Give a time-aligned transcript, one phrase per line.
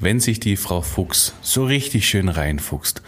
[0.00, 3.02] wenn sich die Frau Fuchs so richtig schön reinfuchst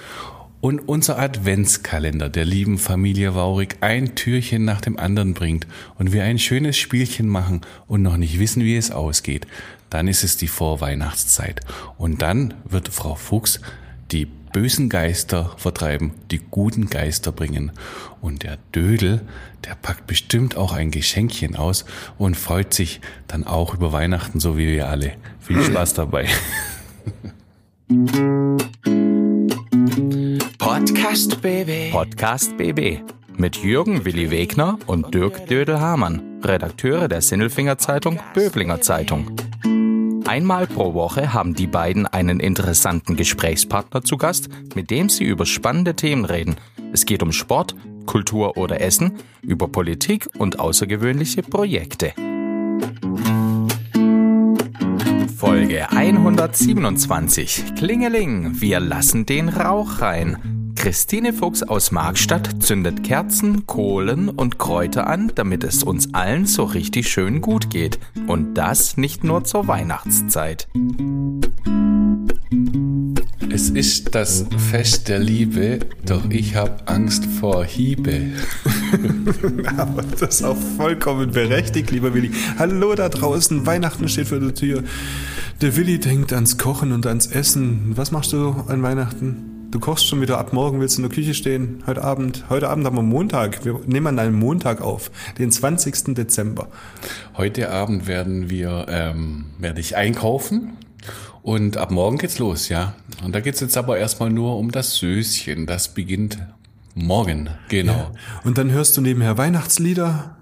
[0.60, 5.66] und unser Adventskalender der lieben Familie Waurig ein Türchen nach dem anderen bringt
[5.98, 9.46] und wir ein schönes Spielchen machen und noch nicht wissen, wie es ausgeht,
[9.90, 11.62] dann ist es die Vorweihnachtszeit.
[11.98, 13.60] Und dann wird Frau Fuchs
[14.12, 17.72] die bösen Geister vertreiben, die guten Geister bringen.
[18.20, 19.22] Und der Dödel,
[19.64, 21.86] der packt bestimmt auch ein Geschenkchen aus
[22.18, 25.14] und freut sich dann auch über Weihnachten, so wie wir alle.
[25.40, 26.28] Viel Spaß dabei.
[30.58, 31.92] Podcast BB.
[31.92, 33.00] Podcast BB
[33.36, 39.36] mit Jürgen Willi Wegner und Dirk Dödel-Hamann, Redakteure der Sinnelfinger Zeitung Böblinger Zeitung.
[40.26, 45.44] Einmal pro Woche haben die beiden einen interessanten Gesprächspartner zu Gast, mit dem sie über
[45.44, 46.56] spannende Themen reden.
[46.92, 47.74] Es geht um Sport,
[48.06, 52.14] Kultur oder Essen, über Politik und außergewöhnliche Projekte.
[55.62, 57.76] Folge 127.
[57.76, 60.72] Klingeling, wir lassen den Rauch rein.
[60.74, 66.64] Christine Fuchs aus Markstadt zündet Kerzen, Kohlen und Kräuter an, damit es uns allen so
[66.64, 68.00] richtig schön gut geht.
[68.26, 70.66] Und das nicht nur zur Weihnachtszeit.
[73.62, 78.32] Es ist das Fest der Liebe, doch ich habe Angst vor Hiebe.
[79.76, 82.32] Aber das ist auch vollkommen berechtigt, lieber Willi.
[82.58, 84.82] Hallo da draußen, Weihnachten steht vor der Tür.
[85.60, 87.92] Der Willi denkt ans Kochen und ans Essen.
[87.94, 89.68] Was machst du an Weihnachten?
[89.70, 92.46] Du kochst schon wieder ab morgen, willst du in der Küche stehen, heute Abend.
[92.50, 93.64] Heute Abend haben wir Montag.
[93.64, 96.16] Wir nehmen an einem Montag auf, den 20.
[96.16, 96.66] Dezember.
[97.36, 100.72] Heute Abend werden wir, ähm, werde ich einkaufen
[101.42, 102.94] und ab morgen geht's los, ja.
[103.24, 105.66] Und da geht's jetzt aber erstmal nur um das Söschen.
[105.66, 106.38] Das beginnt
[106.94, 107.92] morgen, genau.
[107.92, 108.12] Ja.
[108.44, 110.36] Und dann hörst du nebenher Weihnachtslieder,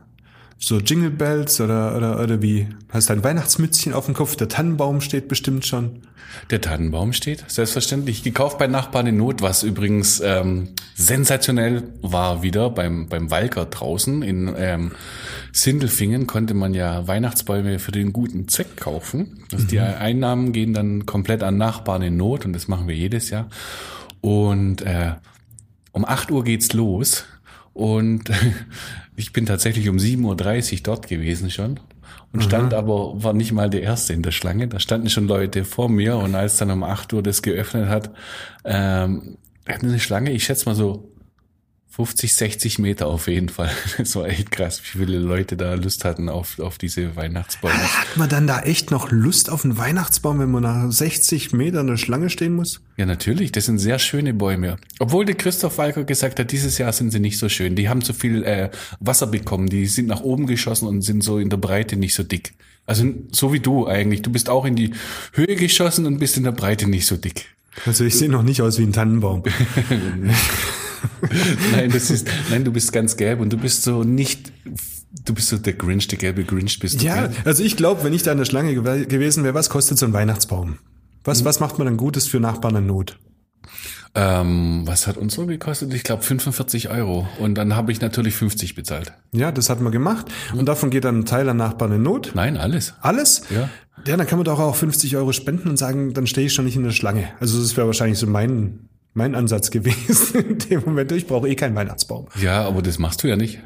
[0.63, 2.69] so Jingle Bells oder, oder, oder wie?
[2.91, 4.37] Hast du ein Weihnachtsmützchen auf dem Kopf?
[4.37, 6.03] Der Tannenbaum steht bestimmt schon.
[6.51, 8.23] Der Tannenbaum steht, selbstverständlich.
[8.23, 14.23] Gekauft bei Nachbarn in Not, was übrigens ähm, sensationell war wieder beim, beim Walker draußen.
[14.23, 14.93] In ähm,
[15.53, 19.45] Sindelfingen konnte man ja Weihnachtsbäume für den guten Zweck kaufen.
[19.51, 19.69] Also mhm.
[19.69, 23.49] Die Einnahmen gehen dann komplett an Nachbarn in Not und das machen wir jedes Jahr.
[24.21, 25.15] Und äh,
[25.93, 27.25] um 8 Uhr geht's los.
[27.73, 28.31] Und
[29.17, 31.81] ich bin tatsächlich um 7.30 Uhr dort gewesen schon
[32.33, 34.69] und stand aber, war nicht mal der Erste in der Schlange.
[34.69, 38.11] Da standen schon Leute vor mir und als dann um 8 Uhr das geöffnet hat,
[38.65, 39.37] ähm,
[39.67, 41.10] hatten eine Schlange, ich schätze mal so
[41.91, 43.71] 50, 60 Meter auf jeden Fall.
[43.99, 47.75] Das war echt krass, wie viele Leute da Lust hatten auf, auf diese Weihnachtsbäume.
[47.75, 51.89] Hat man dann da echt noch Lust auf einen Weihnachtsbaum, wenn man nach 60 Metern
[51.89, 52.81] eine Schlange stehen muss?
[52.97, 53.53] Ja, natürlich.
[53.53, 54.77] Das sind sehr schöne Bäume.
[55.01, 57.75] Obwohl der Christoph Walker gesagt hat, dieses Jahr sind sie nicht so schön.
[57.75, 58.71] Die haben zu viel äh,
[59.01, 59.69] Wasser bekommen.
[59.69, 62.55] Die sind nach oben geschossen und sind so in der Breite nicht so dick.
[62.87, 64.23] Also so wie du eigentlich.
[64.23, 64.93] Du bist auch in die
[65.33, 67.47] Höhe geschossen und bist in der Breite nicht so dick.
[67.87, 69.43] Also ich sehe noch nicht aus wie ein Tannenbaum.
[71.73, 74.53] nein, das ist, nein, du bist ganz gelb und du bist so nicht,
[75.25, 77.05] du bist so der Grinch, der gelbe Grinch bist du.
[77.05, 77.37] Ja, gell?
[77.45, 80.07] also ich glaube, wenn ich da in der Schlange gew gewesen wäre, was kostet so
[80.07, 80.79] ein Weihnachtsbaum?
[81.25, 81.45] Was, mhm.
[81.47, 83.19] was macht man dann Gutes für Nachbarn in Not?
[84.15, 85.95] Ähm, was hat uns so gekostet?
[85.95, 87.29] Ich glaube 45 Euro.
[87.39, 89.13] Und dann habe ich natürlich 50 bezahlt.
[89.33, 90.27] Ja, das hat man gemacht.
[90.53, 92.33] Und davon geht dann ein Teil an Nachbarn in Not.
[92.35, 92.95] Nein, alles.
[93.01, 93.43] Alles?
[93.51, 93.69] Ja.
[94.07, 96.65] Ja, dann kann man doch auch 50 Euro spenden und sagen, dann stehe ich schon
[96.65, 97.29] nicht in der Schlange.
[97.39, 101.13] Also das wäre wahrscheinlich so mein mein Ansatz gewesen in dem Moment.
[101.13, 102.29] Ich brauche eh keinen Weihnachtsbaum.
[102.41, 103.61] Ja, aber das machst du ja nicht.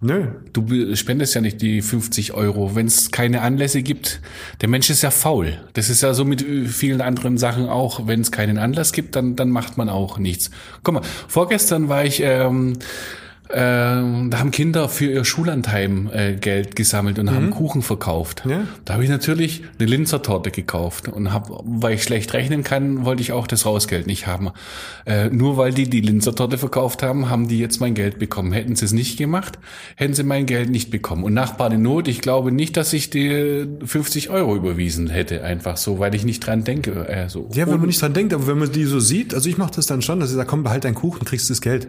[0.00, 0.26] Nö.
[0.52, 4.20] Du spendest ja nicht die 50 Euro, wenn es keine Anlässe gibt.
[4.60, 5.58] Der Mensch ist ja faul.
[5.72, 8.06] Das ist ja so mit vielen anderen Sachen auch.
[8.06, 10.52] Wenn es keinen Anlass gibt, dann, dann macht man auch nichts.
[10.84, 12.78] Guck mal, vorgestern war ich ähm,
[13.48, 17.34] äh, da haben Kinder für ihr Schullandheim äh, Geld gesammelt und mhm.
[17.34, 18.42] haben Kuchen verkauft.
[18.48, 18.64] Ja.
[18.84, 23.04] Da habe ich natürlich eine Linzer Torte gekauft und hab, weil ich schlecht rechnen kann,
[23.06, 24.50] wollte ich auch das Rausgeld nicht haben.
[25.06, 28.52] Äh, nur weil die die Linzer Torte verkauft haben, haben die jetzt mein Geld bekommen.
[28.52, 29.58] Hätten sie es nicht gemacht,
[29.96, 31.24] hätten sie mein Geld nicht bekommen.
[31.24, 35.78] Und Nachbarn in Not, ich glaube nicht, dass ich die 50 Euro überwiesen hätte, einfach
[35.78, 37.08] so, weil ich nicht dran denke.
[37.08, 37.48] Äh, so.
[37.54, 39.72] Ja, wenn man nicht dran denkt, aber wenn man die so sieht, also ich mache
[39.74, 41.88] das dann schon, dass ich sage, komm, behalt deinen Kuchen, kriegst das Geld.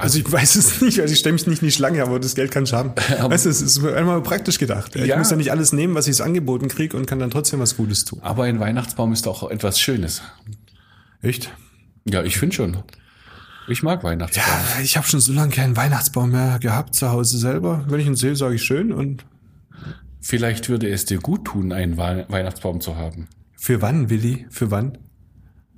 [0.00, 2.34] Also ich weiß es nicht, also ich stelle mich nicht in die Schlange, aber das
[2.34, 2.92] Geld kann ich haben.
[2.96, 4.96] weißt du, es ist einmal praktisch gedacht.
[4.96, 5.16] Ich ja.
[5.16, 8.04] muss ja nicht alles nehmen, was ich angeboten kriege und kann dann trotzdem was Gutes
[8.04, 8.20] tun.
[8.22, 10.22] Aber ein Weihnachtsbaum ist auch etwas Schönes.
[11.22, 11.50] Echt?
[12.04, 12.76] Ja, ich finde schon.
[13.68, 14.44] Ich mag Weihnachtsbaum.
[14.46, 17.84] Ja, ich habe schon so lange keinen Weihnachtsbaum mehr gehabt zu Hause selber.
[17.88, 19.24] Wenn ich ihn sehe, sage ich schön und
[20.20, 23.28] Vielleicht würde es dir gut tun, einen Weihnachtsbaum zu haben.
[23.56, 24.46] Für wann, Willi?
[24.50, 24.98] Für wann?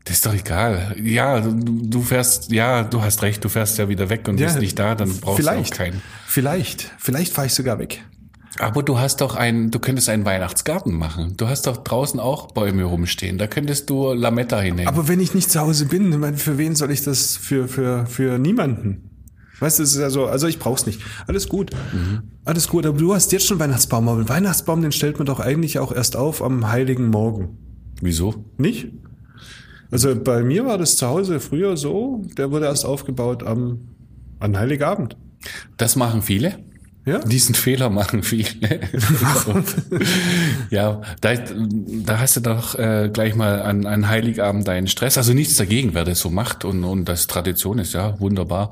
[0.05, 0.97] Das ist doch egal.
[1.01, 4.47] Ja, du, du fährst, ja, du hast recht, du fährst ja wieder weg und ja,
[4.47, 6.03] bist nicht da, dann brauchst vielleicht, du auch keinen.
[6.27, 8.03] Vielleicht, vielleicht fahre ich sogar weg.
[8.59, 11.35] Aber du hast doch einen, du könntest einen Weihnachtsgarten machen.
[11.37, 13.39] Du hast doch draußen auch Bäume rumstehen.
[13.39, 14.89] Da könntest du Lametta hinnehmen.
[14.89, 17.37] Aber wenn ich nicht zu Hause bin, meine, für wen soll ich das?
[17.37, 19.09] Für, für, für niemanden.
[19.61, 21.01] Weißt du, es ist ja so, also ich brauch's nicht.
[21.27, 21.71] Alles gut.
[22.45, 24.09] Alles gut, aber du hast jetzt schon Weihnachtsbaum.
[24.09, 27.57] Aber den Weihnachtsbaum, den stellt man doch eigentlich auch erst auf am heiligen Morgen.
[28.01, 28.45] Wieso?
[28.59, 28.89] Nicht?
[29.93, 33.89] Also bei mir war das zu Hause früher so, der wurde erst aufgebaut am,
[34.41, 35.19] an Heiligabend.
[35.77, 36.59] Das machen viele.
[37.05, 37.19] Ja?
[37.19, 38.49] Diesen Fehler machen viele.
[40.71, 45.19] ja, da, da hast du doch äh, gleich mal an, an Heiligabend deinen Stress.
[45.19, 48.71] Also nichts dagegen, wer das so macht und, und das Tradition ist, ja, wunderbar.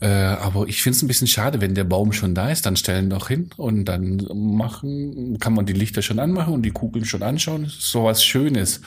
[0.00, 2.76] Äh, aber ich finde es ein bisschen schade, wenn der Baum schon da ist, dann
[2.76, 7.06] stellen doch hin und dann machen, kann man die Lichter schon anmachen und die Kugeln
[7.06, 7.72] schon anschauen.
[7.78, 8.82] So was Schönes.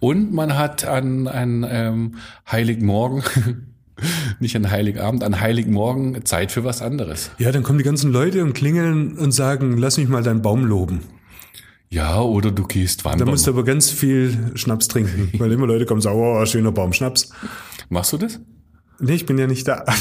[0.00, 2.14] Und man hat an, an ähm,
[2.50, 3.22] Heiligmorgen
[4.40, 7.30] nicht an Heiligabend, an Heiligmorgen Zeit für was anderes.
[7.38, 10.64] Ja, dann kommen die ganzen Leute und klingeln und sagen, lass mich mal deinen Baum
[10.64, 11.00] loben.
[11.88, 13.28] Ja, oder du gehst Da wandern.
[13.30, 16.72] musst du aber ganz viel Schnaps trinken, weil immer Leute kommen und sagen, oh, schöner
[16.72, 17.32] Baum, Schnaps.
[17.88, 18.38] Machst du das?
[19.00, 19.84] Nee, ich bin ja nicht da.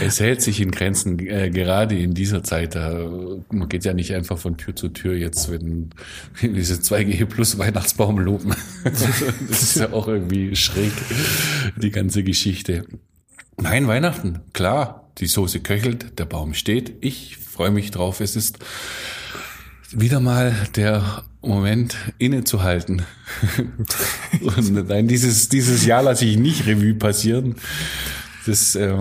[0.00, 2.74] Es hält sich in Grenzen, äh, gerade in dieser Zeit.
[2.74, 3.08] Da,
[3.50, 5.90] man geht ja nicht einfach von Tür zu Tür jetzt, wenn
[6.42, 8.54] diese 2G plus Weihnachtsbaum loben.
[8.84, 10.92] das ist ja auch irgendwie schräg,
[11.76, 12.84] die ganze Geschichte.
[13.56, 15.04] Nein, Weihnachten, klar.
[15.18, 16.92] Die Soße köchelt, der Baum steht.
[17.00, 18.20] Ich freue mich drauf.
[18.20, 18.60] Es ist
[19.90, 23.02] wieder mal der Moment innezuhalten.
[24.40, 27.56] Und nein, dieses, dieses Jahr lasse ich nicht Revue passieren.
[28.46, 28.94] Das, äh,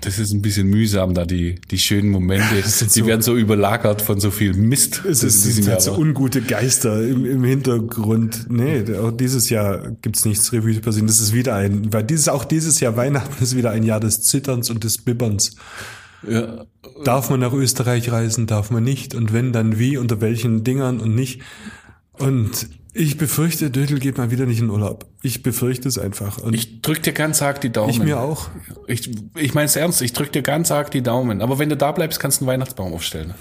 [0.00, 4.02] das ist ein bisschen mühsam, da die, die schönen Momente, die so- werden so überlagert
[4.02, 5.02] von so viel Mist.
[5.04, 8.46] Es ist, sind halt so ungute Geister im, im Hintergrund.
[8.50, 11.06] Nee, auch dieses Jahr gibt's nichts Revue passieren.
[11.06, 14.22] Das ist wieder ein, weil dieses, auch dieses Jahr Weihnachten ist wieder ein Jahr des
[14.22, 15.56] Zitterns und des Bibberns.
[16.28, 16.64] ja,
[17.04, 19.14] Darf man nach Österreich reisen, darf man nicht?
[19.14, 21.40] Und wenn, dann wie, unter welchen Dingern und nicht?
[22.18, 25.06] Und ich befürchte, Dödel geht mal wieder nicht in Urlaub.
[25.22, 26.38] Ich befürchte es einfach.
[26.38, 28.04] Und ich, ich drück dir ganz arg die Daumen.
[28.04, 28.50] mir auch.
[28.86, 31.40] Ich, ich meine es ernst, ich drück dir ganz arg die Daumen.
[31.40, 33.34] Aber wenn du da bleibst, kannst du einen Weihnachtsbaum aufstellen.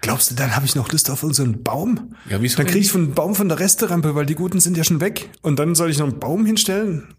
[0.00, 2.16] Glaubst du, dann habe ich noch Lust auf unseren Baum?
[2.28, 4.82] Ja, wieso Dann kriege ich einen Baum von der Resterampe, weil die guten sind ja
[4.82, 5.28] schon weg.
[5.42, 7.14] Und dann soll ich noch einen Baum hinstellen?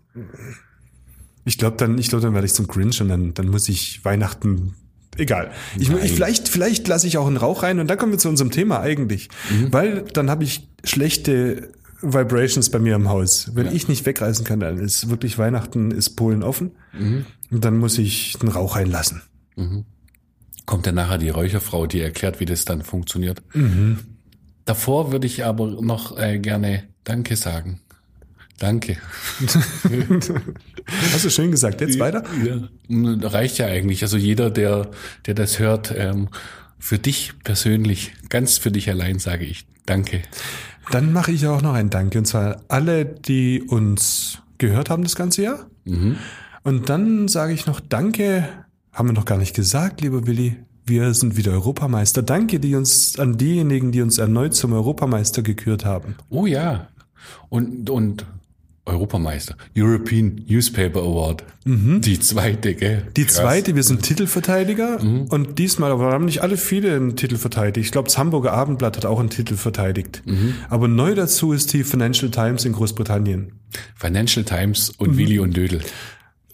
[1.46, 4.04] Ich glaube, dann, ich glaube, dann werde ich zum Grinch und dann, dann muss ich
[4.04, 4.74] Weihnachten.
[5.18, 5.52] Egal.
[5.78, 8.30] Ich, ich, vielleicht, vielleicht lasse ich auch einen Rauch rein und dann kommen wir zu
[8.30, 9.30] unserem Thema eigentlich.
[9.50, 9.74] Mhm.
[9.74, 11.72] Weil dann habe ich schlechte
[12.02, 13.52] Vibrations bei mir im Haus.
[13.54, 16.72] Wenn ich nicht wegreisen kann, dann ist wirklich Weihnachten, ist Polen offen.
[16.94, 17.26] Mhm.
[17.52, 19.22] Und dann muss ich einen Rauch reinlassen.
[20.66, 23.42] Kommt dann nachher die Räucherfrau, die erklärt, wie das dann funktioniert.
[24.66, 27.82] Davor würde ich aber noch äh, gerne Danke sagen.
[28.62, 28.98] Danke.
[31.14, 31.82] Hast du schön gesagt.
[31.82, 32.24] Jetzt weiter?
[32.46, 33.28] Ja.
[33.28, 34.04] Reicht ja eigentlich.
[34.04, 34.92] Also jeder, der,
[35.26, 36.30] der das hört, ähm,
[36.78, 40.22] für dich persönlich, ganz für dich allein sage ich Danke.
[40.92, 42.20] Dann mache ich auch noch ein Danke.
[42.20, 45.66] Und zwar alle, die uns gehört haben das ganze Jahr.
[46.64, 48.48] Und dann sage ich noch Danke,
[48.94, 50.58] haben wir noch gar nicht gesagt, lieber Willi.
[50.86, 52.22] Wir sind wieder Europameister.
[52.22, 56.16] Danke die uns, an diejenigen, die uns erneut zum Europameister gekürt haben.
[56.30, 56.90] Oh ja.
[57.50, 58.26] Und, und
[58.86, 59.56] Europameister.
[59.78, 61.44] European Newspaper Award.
[61.66, 63.04] Die zweite, gell?
[63.16, 63.36] Die Krass.
[63.36, 65.00] zweite, wir sind Titelverteidiger
[65.30, 67.86] und diesmal, aber haben nicht alle viele einen Titel verteidigt.
[67.86, 70.24] Ich glaube, das Hamburger Abendblatt hat auch einen Titel verteidigt.
[70.70, 73.54] Aber neu dazu ist die Financial Times in Großbritannien.
[73.96, 75.82] Financial Times und Willi und Dödel.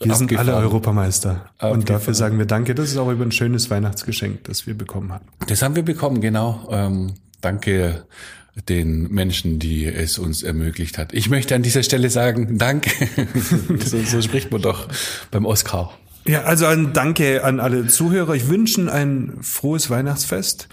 [0.02, 0.64] Wir sind alle Abgefahren.
[0.64, 1.32] Europameister.
[1.32, 1.74] Abgefahren.
[1.74, 2.76] Und dafür sagen wir Danke.
[2.76, 5.26] Das ist auch über ein schönes Weihnachtsgeschenk, das wir bekommen haben.
[5.48, 6.68] Das haben wir bekommen, genau.
[6.70, 8.06] Ähm, danke
[8.70, 11.14] den Menschen, die es uns ermöglicht hat.
[11.14, 12.92] Ich möchte an dieser Stelle sagen, danke.
[13.80, 14.88] so, so spricht man doch
[15.32, 15.98] beim Oscar.
[16.26, 18.34] Ja, also ein Danke an alle Zuhörer.
[18.34, 20.68] Ich wünsche ein frohes Weihnachtsfest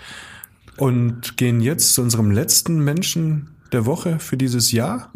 [0.77, 5.13] und gehen jetzt zu unserem letzten Menschen der Woche für dieses Jahr.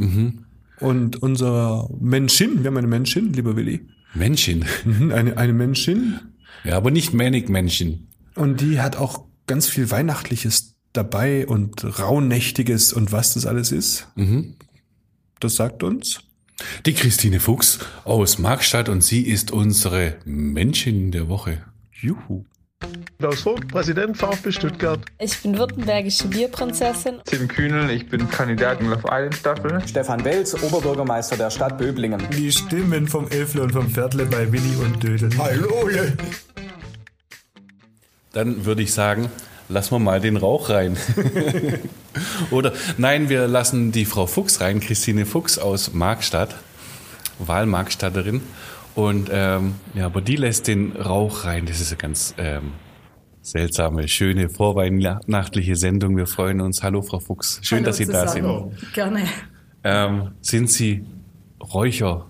[0.79, 4.65] Und unserer Menschin, wir haben eine Menschin, lieber Willi, Menschen.
[4.85, 6.21] Mhm, eine, eine Menschin.
[6.65, 8.09] Ja, aber nicht Manic Menschen.
[8.37, 14.09] Und die hat auch ganz viel Weihnachtliches dabei und Rauhnächtiges und was das alles ist.
[15.41, 16.21] Das sagt uns.
[16.87, 21.63] Die Christine Fuchs aus Markstadt und sie ist unsere Menschin der Woche.
[21.93, 22.45] Juhu.
[23.19, 25.01] Klaus Vogt, Präsident VfB Stuttgart.
[25.19, 27.17] Ich bin württembergische Bierprinzessin.
[27.25, 29.83] Tim Kühnel, ich bin Kandidat in Love Island Staffel.
[29.87, 32.23] Stefan Welz, Oberbürgermeister der Stadt Böblingen.
[32.37, 35.31] Die Stimmen vom Elfle und vom Viertle bei Willi und Dödel.
[35.37, 35.89] Hallo!
[38.33, 39.29] Dann würde ich sagen,
[39.69, 40.97] lassen wir mal den Rauch rein.
[42.51, 46.55] Oder nein, wir lassen die Frau Fuchs rein, Christine Fuchs aus Markstadt,
[47.39, 48.41] Wahlmarkstatterin.
[48.95, 51.67] Und ähm, ja, aber die lässt den Rauch rein.
[51.67, 52.73] Das ist ja ganz ähm,
[53.43, 56.17] seltsame, schöne, vorweihnachtliche Sendung.
[56.17, 56.83] Wir freuen uns.
[56.83, 57.61] Hallo, Frau Fuchs.
[57.63, 58.43] Schön, Hallo dass Sie da sind.
[58.43, 58.77] zusammen.
[58.95, 59.23] Gerne.
[59.85, 61.05] Ähm, sind Sie
[61.61, 62.27] Räucher?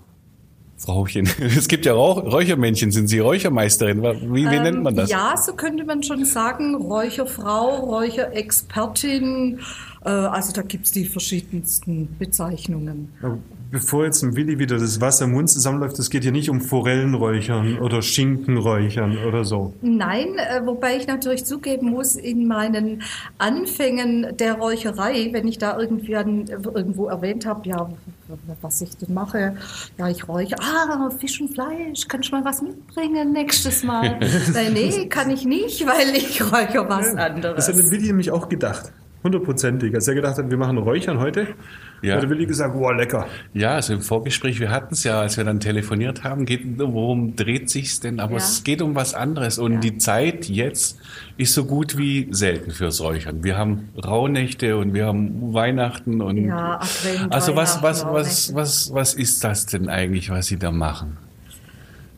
[0.79, 1.29] Frauchen.
[1.41, 2.91] Es gibt ja Rauch Räuchermännchen.
[2.93, 4.03] Sind Sie Räuchermeisterin?
[4.03, 5.11] Wie, wie nennt man das?
[5.11, 6.75] Ähm, Ja, so könnte man schon sagen.
[6.75, 9.61] Räucherfrau, Räucherexpertin.
[10.05, 13.13] Äh, also da gibt's die verschiedensten Bezeichnungen.
[13.71, 16.61] Bevor jetzt dem Willi wieder das Wasser im Mund zusammenläuft, es geht hier nicht um
[16.61, 19.75] Forellenräuchern oder Schinkenräuchern oder so.
[19.83, 23.03] Nein, äh, wobei ich natürlich zugeben muss, in meinen
[23.37, 27.91] Anfängen der Räucherei, wenn ich da irgendwie an, irgendwo erwähnt habe, ja,
[28.63, 29.57] was ich denn mache,
[29.99, 34.19] ja, ich räuche, ah, Fisch und Fleisch, kann ich mal was mitbringen nächstes Mal?
[34.55, 37.67] äh, nee, kann ich nicht, weil ich räuche was anderes.
[37.67, 38.93] Das hat Willi nämlich auch gedacht.
[39.25, 39.93] Hundertprozentig.
[39.95, 41.49] Als er gedacht hat, wir machen Räuchern heute,
[42.03, 42.15] Ja.
[42.15, 43.27] hat der Willi gesagt, wow, lecker.
[43.53, 47.35] Ja, also im Vorgespräch, wir hatten es ja, als wir dann telefoniert haben, geht, worum
[47.35, 48.21] dreht sich's denn?
[48.21, 48.39] Aber Ja.
[48.39, 49.59] es geht um was anderes.
[49.59, 49.81] Und Ja.
[49.81, 51.01] die Zeit jetzt
[51.37, 53.43] ist so gut wie selten fürs Räuchern.
[53.43, 58.95] Wir haben Rauhnächte und wir haben Weihnachten und Ja, Advent, also was, was, was, was,
[58.95, 61.17] was ist das denn eigentlich, was Sie da machen?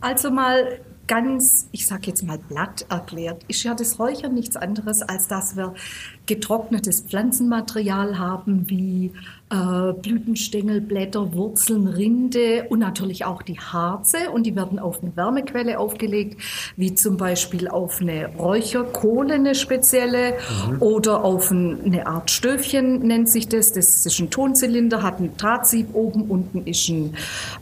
[0.02, 5.02] Also mal ganz, ich sage jetzt mal platt erklärt, ist ja das Räuchern nichts anderes,
[5.02, 5.75] als dass wir
[6.26, 9.10] getrocknetes Pflanzenmaterial haben, wie
[9.50, 14.30] äh, Blütenstängel, Blätter, Wurzeln, Rinde und natürlich auch die Harze.
[14.32, 16.40] Und die werden auf eine Wärmequelle aufgelegt,
[16.76, 20.34] wie zum Beispiel auf eine Räucherkohle, eine spezielle,
[20.78, 23.72] oder auf ein, eine Art Stöfchen nennt sich das.
[23.72, 27.14] Das ist ein Tonzylinder, hat ein Drahtsieb oben, unten ist ein,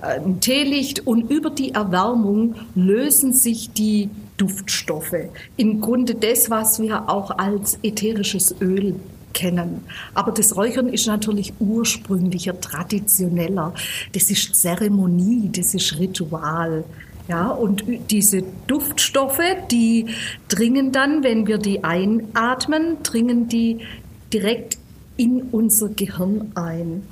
[0.02, 5.28] äh, ein Teelicht und über die Erwärmung lösen sich die Duftstoffe.
[5.58, 8.94] Im Grunde das, was wir auch als ätherisches Öl
[9.34, 9.84] kennen.
[10.14, 13.74] Aber das Räuchern ist natürlich ursprünglicher, traditioneller.
[14.12, 16.84] Das ist Zeremonie, das ist Ritual.
[17.28, 20.06] Ja, und diese Duftstoffe, die
[20.48, 23.80] dringen dann, wenn wir die einatmen, dringen die
[24.32, 24.78] direkt
[25.18, 27.02] in unser Gehirn ein.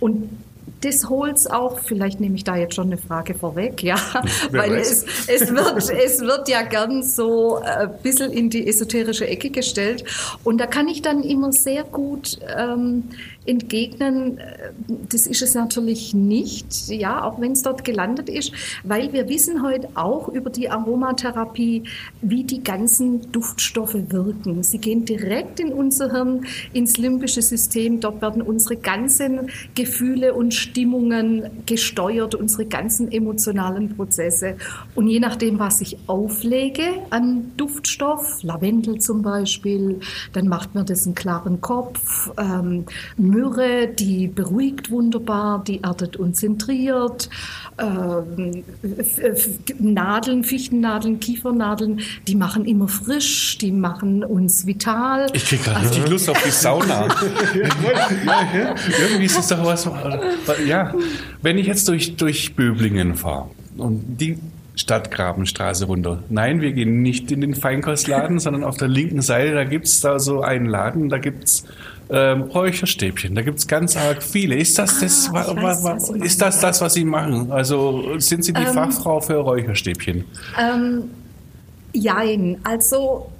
[0.00, 0.30] Und
[0.80, 3.96] das holt's auch, vielleicht nehme ich da jetzt schon eine Frage vorweg, ja,
[4.50, 5.04] Wer weil weiß.
[5.28, 10.04] es, es, wird, es wird ja gern so ein bisschen in die esoterische Ecke gestellt.
[10.44, 13.04] Und da kann ich dann immer sehr gut ähm,
[13.46, 14.72] entgegnen, äh,
[15.08, 18.52] das ist es natürlich nicht, ja, auch wenn es dort gelandet ist,
[18.84, 21.84] weil wir wissen heute auch über die Aromatherapie,
[22.22, 24.62] wie die ganzen Duftstoffe wirken.
[24.62, 28.00] Sie gehen direkt in unser Hirn, ins limbische System.
[28.00, 34.56] Dort werden unsere ganzen Gefühle und Stimmungen gesteuert, unsere ganzen emotionalen Prozesse.
[34.94, 40.00] Und je nachdem, was ich auflege an Duftstoff, Lavendel zum Beispiel,
[40.32, 42.30] dann macht mir das einen klaren Kopf.
[42.38, 42.86] Ähm,
[43.36, 47.28] Myrrhe, die beruhigt wunderbar, die erdet und zentriert.
[47.78, 48.64] Ähm,
[49.78, 55.26] Nadeln, Fichtennadeln, Kiefernadeln, die machen immer frisch, die machen uns vital.
[55.34, 57.08] Ich krieg gerade richtig Lust auf die Sauna.
[58.54, 59.88] ja, irgendwie ist es doch was.
[60.66, 60.94] Ja,
[61.42, 64.38] wenn ich jetzt durch, durch Böblingen fahre und die
[64.76, 66.22] Stadtgrabenstraße runter.
[66.28, 70.18] Nein, wir gehen nicht in den Feinkostladen, sondern auf der linken Seite, da gibt's da
[70.18, 71.64] so einen Laden, da gibt's
[72.10, 74.56] ähm, Räucherstäbchen, da gibt's ganz arg viele.
[74.56, 77.04] Ist das das, Ah, wa, wa, weiß, wa, was Sie ist das, das, was Sie
[77.04, 77.50] machen?
[77.50, 80.24] Also sind Sie die Ähm, Fachfrau für Räucherstäbchen?
[80.58, 81.10] Ähm,
[81.92, 83.30] jein, also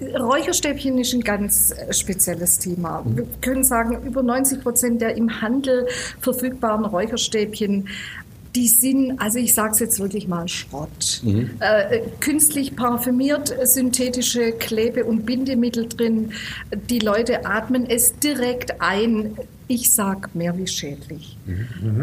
[0.00, 3.02] Räucherstäbchen ist ein ganz äh, spezielles Thema.
[3.06, 5.86] Wir können sagen, über 90 Prozent der im Handel
[6.20, 7.88] verfügbaren Räucherstäbchen
[8.54, 11.22] die sind, also ich sage es jetzt wirklich mal Schrott.
[11.60, 16.30] Äh, äh, künstlich parfümiert, synthetische Klebe- und Bindemittel drin.
[16.88, 19.36] Die Leute atmen es direkt ein.
[19.66, 21.38] Ich sag mehr wie schädlich.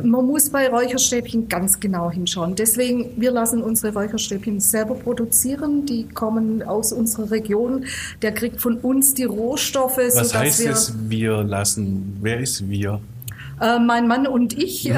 [0.04, 2.56] Man muss bei Räucherstäbchen ganz genau hinschauen.
[2.56, 5.86] Deswegen, wir lassen unsere Räucherstäbchen selber produzieren.
[5.86, 7.86] Die kommen aus unserer Region.
[8.24, 12.18] Der kriegt von uns die Rohstoffe, Was heißt wir, es, wir lassen?
[12.20, 13.00] Wer ist wir?
[13.62, 14.96] Äh, mein Mann und ich, äh,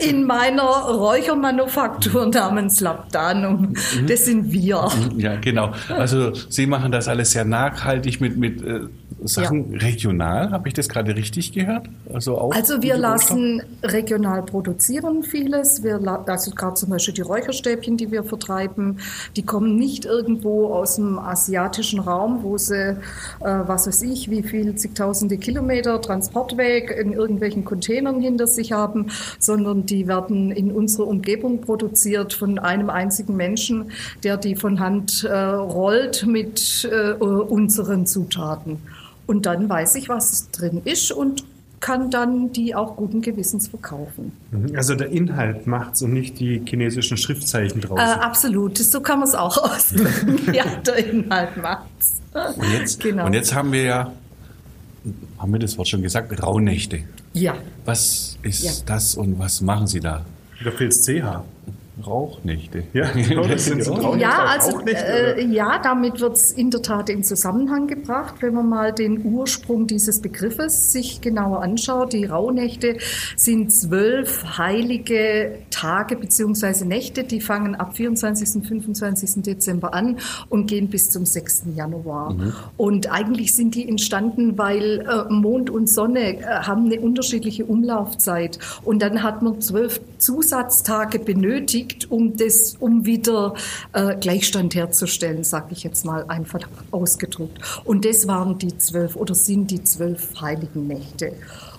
[0.08, 3.74] in meiner Räuchermanufaktur namens Labdanum.
[4.06, 4.88] Das sind wir.
[5.16, 5.72] Ja, genau.
[5.88, 8.80] Also Sie machen das alles sehr nachhaltig mit, mit äh,
[9.24, 10.50] Sachen regional.
[10.50, 11.88] Habe ich das gerade richtig gehört?
[12.12, 15.82] Also, auch Also wir lassen regional produzieren vieles.
[15.82, 18.98] Wir, also gerade zum Beispiel die Räucherstäbchen, die wir vertreiben,
[19.36, 22.96] die kommen nicht irgendwo aus dem asiatischen Raum, wo sie, äh,
[23.40, 29.06] was weiß ich, wie viel zigtausende Kilometer Transportweg in irgendwelchen Containern hinter sich haben,
[29.38, 33.90] sondern die werden in unserer Umgebung produziert von einem einzigen Menschen,
[34.22, 38.78] der die von Hand äh, rollt mit äh, unseren Zutaten.
[39.26, 41.44] Und dann weiß ich, was drin ist und
[41.80, 44.32] kann dann die auch guten Gewissens verkaufen.
[44.74, 48.20] Also der Inhalt macht's und nicht die chinesischen Schriftzeichen Äh, draußen.
[48.20, 50.38] absolut, so kann man es auch ausdrücken.
[50.54, 52.20] ja, der Inhalt macht's.
[52.32, 53.26] Und jetzt, Genau.
[53.26, 54.12] und jetzt haben wir ja,
[55.38, 57.00] haben wir das Wort schon gesagt, Rauhnächte.
[57.32, 57.54] Ja.
[57.84, 58.72] Was ist Ja.
[58.86, 60.24] das und was machen Sie da?
[60.64, 61.42] da fehlt's CH.
[62.04, 62.84] Rauchnächte.
[62.92, 64.20] Ja, genau, das sind so Rauhnächte.
[64.20, 68.68] Ja, also äh, ja, damit wird es in der Tat in Zusammenhang gebracht, wenn man
[68.68, 72.12] mal den Ursprung dieses Begriffes sich genauer anschaut.
[72.12, 72.96] Die Rauhnächte
[73.36, 78.56] sind zwölf heilige Tage beziehungsweise Nächte, die fangen ab 24.
[78.56, 79.42] und 25.
[79.42, 80.16] Dezember an
[80.48, 81.64] und gehen bis zum 6.
[81.74, 82.34] Januar.
[82.76, 88.58] Und eigentlich sind die entstanden, weil äh, Mond und Sonne äh, haben eine unterschiedliche Umlaufzeit
[88.84, 93.54] und dann hat man zwölf Zusatztage benötigt, um das, um wieder
[93.92, 97.58] äh, Gleichstand herzustellen, sage ich jetzt mal einfach ausgedrückt.
[97.84, 101.32] Und das waren die zwölf oder sind die zwölf heiligen Nächte.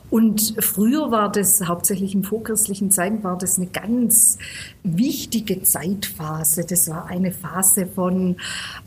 [0.10, 4.38] Und früher war das, hauptsächlich in vorchristlichen Zeiten, war das eine ganz
[4.84, 6.66] wichtige Zeitphase.
[6.66, 8.38] Das war eine Phase von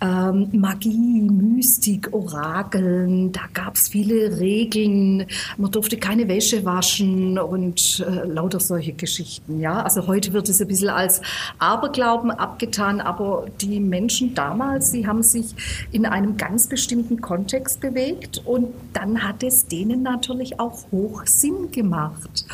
[0.01, 3.33] ähm, Magie, Mystik, Orakeln.
[3.33, 5.27] Da gab es viele Regeln.
[5.59, 9.61] Man durfte keine Wäsche waschen und äh, lauter solche Geschichten.
[9.61, 11.21] Ja, also heute wird es ein bisschen als
[11.59, 15.55] Aberglauben abgetan, aber die Menschen damals, sie haben sich
[15.93, 21.71] in einem ganz bestimmten Kontext bewegt und dann hat es denen natürlich auch hoch Sinn
[21.71, 22.45] gemacht.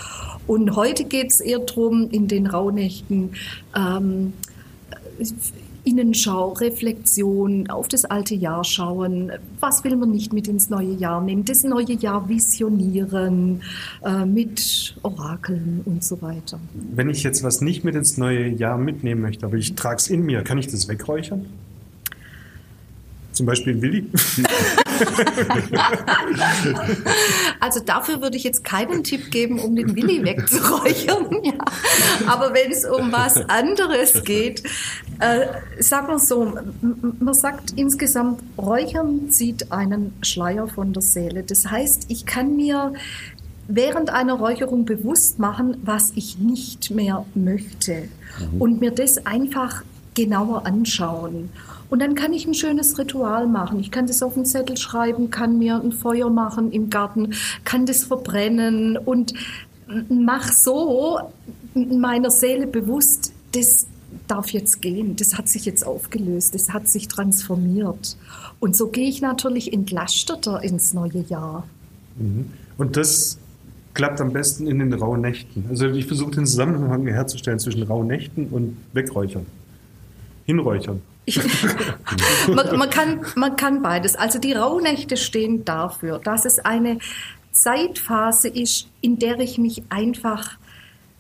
[0.46, 3.32] Und heute geht es eher darum, in den Rauhnächten
[3.74, 4.32] ähm,
[5.86, 9.30] Innenschau, Reflexion, auf das alte Jahr schauen.
[9.60, 11.44] Was will man nicht mit ins neue Jahr nehmen?
[11.44, 13.62] Das neue Jahr visionieren
[14.04, 16.58] äh, mit Orakeln und so weiter.
[16.74, 20.08] Wenn ich jetzt was nicht mit ins neue Jahr mitnehmen möchte, aber ich trage es
[20.08, 21.46] in mir, kann ich das wegräuchern?
[23.36, 24.06] Zum Beispiel ein Willi?
[27.60, 31.26] Also dafür würde ich jetzt keinen Tipp geben, um den Willi wegzuräuchern.
[31.44, 31.52] Ja.
[32.26, 34.62] Aber wenn es um was anderes geht,
[35.20, 36.54] äh, sagen wir so,
[37.20, 41.42] man sagt insgesamt, Räuchern zieht einen Schleier von der Seele.
[41.42, 42.94] Das heißt, ich kann mir
[43.68, 48.08] während einer Räucherung bewusst machen, was ich nicht mehr möchte
[48.58, 49.82] und mir das einfach
[50.14, 51.50] genauer anschauen.
[51.88, 53.80] Und dann kann ich ein schönes Ritual machen.
[53.80, 57.86] Ich kann das auf einen Zettel schreiben, kann mir ein Feuer machen im Garten, kann
[57.86, 59.34] das verbrennen und
[60.08, 61.20] mach so
[61.74, 63.86] meiner Seele bewusst, das
[64.26, 68.16] darf jetzt gehen, das hat sich jetzt aufgelöst, das hat sich transformiert.
[68.58, 71.66] Und so gehe ich natürlich entlasteter ins neue Jahr.
[72.78, 73.38] Und das
[73.94, 75.66] klappt am besten in den rauen Nächten.
[75.68, 79.46] Also ich versuche den Zusammenhang herzustellen zwischen rauen Nächten und Wegräuchern.
[80.44, 81.02] Hinräuchern.
[82.54, 84.14] Man, man, kann, man kann beides.
[84.14, 86.98] Also die Rauhnächte stehen dafür, dass es eine
[87.50, 90.56] Zeitphase ist, in der ich mich einfach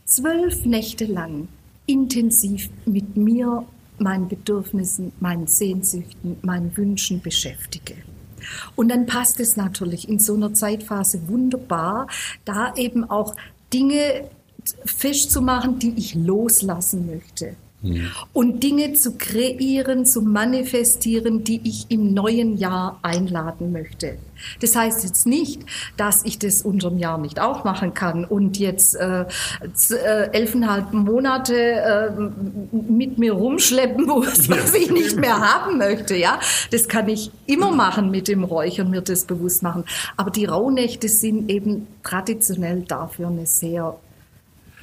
[0.04, 1.48] zwölf Nächte lang
[1.86, 3.64] intensiv mit mir,
[3.98, 7.94] meinen Bedürfnissen, meinen Sehnsüchten, meinen Wünschen beschäftige.
[8.76, 12.06] Und dann passt es natürlich in so einer Zeitphase wunderbar,
[12.44, 13.34] da eben auch
[13.72, 14.28] Dinge
[14.84, 17.56] festzumachen, die ich loslassen möchte.
[18.32, 24.18] Und Dinge zu kreieren, zu manifestieren, die ich im neuen Jahr einladen möchte.
[24.60, 25.62] Das heißt jetzt nicht,
[25.96, 31.54] dass ich das unterm Jahr nicht auch machen kann und jetzt äh, äh, elfeinhalb Monate
[31.54, 32.10] äh,
[32.72, 36.16] mit mir rumschleppen muss, was ich nicht mehr haben möchte.
[36.16, 36.38] Ja,
[36.70, 39.84] das kann ich immer machen mit dem Räuchern, mir das bewusst machen.
[40.16, 43.98] Aber die Rauhnächte sind eben traditionell dafür eine sehr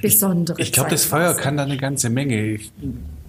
[0.04, 1.06] besondere Ich glaube, das.
[1.06, 2.46] Feuer kann da eine ganze Menge.
[2.46, 2.72] Ich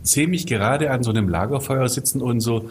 [0.03, 2.69] sehe mich gerade an so einem Lagerfeuer sitzen und so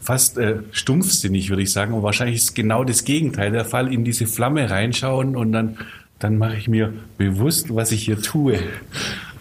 [0.00, 1.92] fast äh, stumpfsinnig, würde ich sagen.
[1.92, 5.78] Und wahrscheinlich ist genau das Gegenteil der Fall, in diese Flamme reinschauen und dann,
[6.18, 8.58] dann mache ich mir bewusst, was ich hier tue.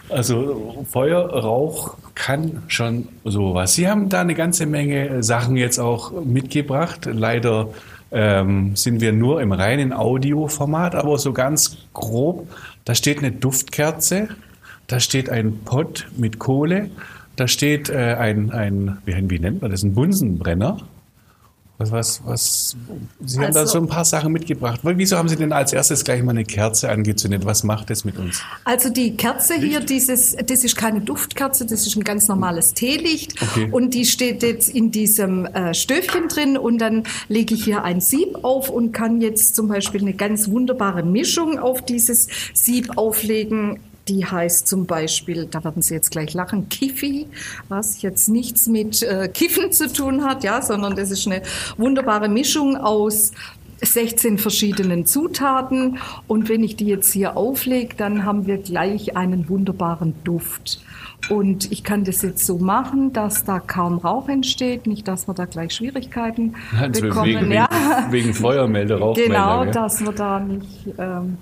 [0.09, 3.73] Also Feuer, Rauch kann schon sowas.
[3.73, 7.07] Sie haben da eine ganze Menge Sachen jetzt auch mitgebracht.
[7.11, 7.69] Leider
[8.15, 12.47] ähm, sind wir nur im reinen Audioformat, aber so ganz grob.
[12.85, 14.29] Da steht eine Duftkerze,
[14.87, 16.89] da steht ein Pott mit Kohle,
[17.35, 20.77] da steht äh, ein, ein wie, wie nennt man das, ein Bunsenbrenner.
[21.77, 22.77] Was, was, was,
[23.25, 24.79] Sie haben da Also- so ein paar Sachen mitgebracht.
[24.83, 27.43] Wieso haben Sie denn als erstes gleich mal eine Kerze angezündet?
[27.43, 28.41] Was macht das mit uns?
[28.63, 33.41] Also die Kerze hier, dieses, das ist keine Duftkerze, das ist ein ganz normales Teelicht.
[33.41, 33.67] Okay.
[33.71, 37.99] Und die steht jetzt in diesem äh, Stöfchen drin und dann lege ich hier ein
[37.99, 43.79] Sieb auf und kann jetzt zum Beispiel eine ganz wunderbare Mischung auf dieses Sieb auflegen.
[44.07, 47.27] Die heißt zum Beispiel, da werden Sie jetzt gleich lachen, Kiffi,
[47.69, 51.41] was jetzt nichts mit äh, Kiffen zu tun hat, ja, sondern das ist eine
[51.77, 53.31] wunderbare Mischung aus
[53.93, 55.99] 16 verschiedenen Zutaten.
[56.27, 60.79] Und wenn ich die jetzt hier auflege, dann haben wir gleich einen wunderbaren Duft.
[61.29, 65.33] Und ich kann das jetzt so machen, dass da kaum Rauch entsteht, nicht, dass wir
[65.33, 67.25] da gleich Schwierigkeiten Also bekommen.
[67.25, 67.67] wegen, ja.
[68.11, 69.33] wegen, Feuermelder, Rauchmelder.
[69.33, 69.71] Genau, gell?
[69.71, 71.37] dass wir da nicht, ähm,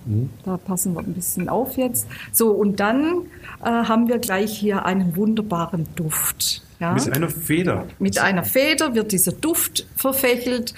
[0.46, 2.08] da passen wir ein bisschen auf jetzt.
[2.32, 3.24] So, und dann
[3.62, 6.64] äh, haben wir gleich hier einen wunderbaren Duft.
[6.84, 6.94] Ja?
[6.94, 7.88] Mit einer Feder.
[7.98, 10.74] Mit einer Feder wird dieser Duft verfächelt.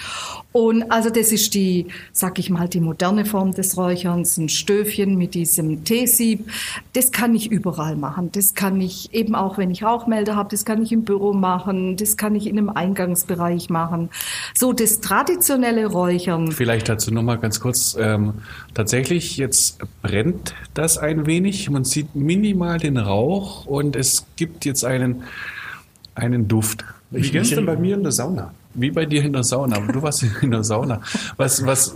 [0.52, 5.18] Und also das ist die, sag ich mal, die moderne Form des Räucherns, ein Stöfchen
[5.18, 6.48] mit diesem Teesieb.
[6.94, 8.32] Das kann ich überall machen.
[8.32, 11.98] Das kann ich eben auch, wenn ich Rauchmelder habe, das kann ich im Büro machen,
[11.98, 14.10] das kann ich in einem Eingangsbereich machen.
[14.54, 16.52] So das traditionelle Räuchern.
[16.52, 17.98] Vielleicht dazu nochmal ganz kurz.
[18.00, 18.36] Ähm,
[18.76, 21.70] tatsächlich, jetzt brennt das ein wenig.
[21.72, 25.24] Man sieht minimal den Rauch und es gibt jetzt einen,
[26.16, 26.84] einen Duft.
[27.12, 28.52] Wie gestern bei mir in der Sauna.
[28.74, 31.02] Wie bei dir in der Sauna, aber du warst in der Sauna.
[31.38, 31.96] Was, was,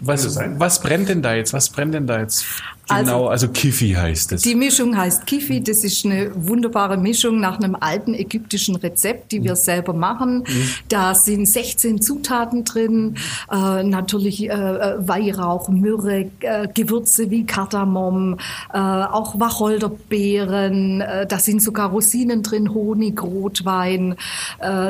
[0.00, 1.52] was, was brennt denn da jetzt?
[1.52, 2.44] Was brennt denn da jetzt?
[2.88, 4.42] Genau, also, Kifi heißt es.
[4.42, 5.60] Die Mischung heißt Kifi.
[5.60, 10.44] Das ist eine wunderbare Mischung nach einem alten ägyptischen Rezept, die wir selber machen.
[10.88, 13.16] Da sind 16 Zutaten drin,
[13.50, 18.38] äh, natürlich äh, äh, Weihrauch, Myrrhe, äh, Gewürze wie Kardamom,
[18.72, 21.00] äh, auch Wacholderbeeren.
[21.00, 24.14] Äh, da sind sogar Rosinen drin, Honig, Rotwein,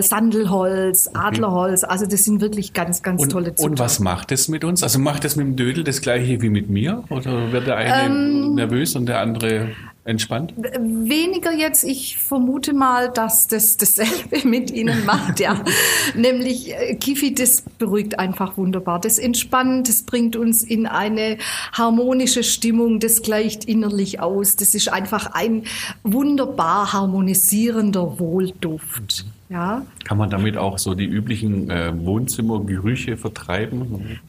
[0.00, 1.85] Sandelholz, Adlerholz.
[1.85, 3.72] Also das sind wirklich ganz, ganz und, tolle Zutaten.
[3.72, 4.82] und was macht es mit uns?
[4.82, 7.04] Also macht es mit dem Dödel das gleiche wie mit mir?
[7.09, 9.70] Oder wird der eine Ähm, nervös und der andere
[10.07, 10.55] entspannt?
[10.57, 11.85] Weniger jetzt.
[11.85, 15.62] Ich vermute mal, dass das dasselbe mit Ihnen macht, ja.
[16.14, 19.01] Nämlich äh, Kifi, das beruhigt einfach wunderbar.
[19.01, 21.38] Das entspannt, das bringt uns in eine
[21.72, 24.57] harmonische Stimmung, das gleicht innerlich aus.
[24.57, 25.64] Das ist einfach ein
[26.05, 29.27] wunderbar harmonisierender Wohlduft.
[29.49, 29.83] Ja.
[30.05, 34.20] Kann man damit auch so die üblichen äh, Wohnzimmergerüche vertreiben?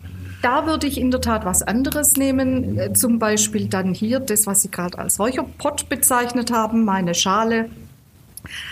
[0.48, 2.80] Da würde ich in der Tat was anderes nehmen.
[2.80, 7.70] Äh, Zum Beispiel dann hier das, was Sie gerade als Räucherpott bezeichnet haben, meine Schale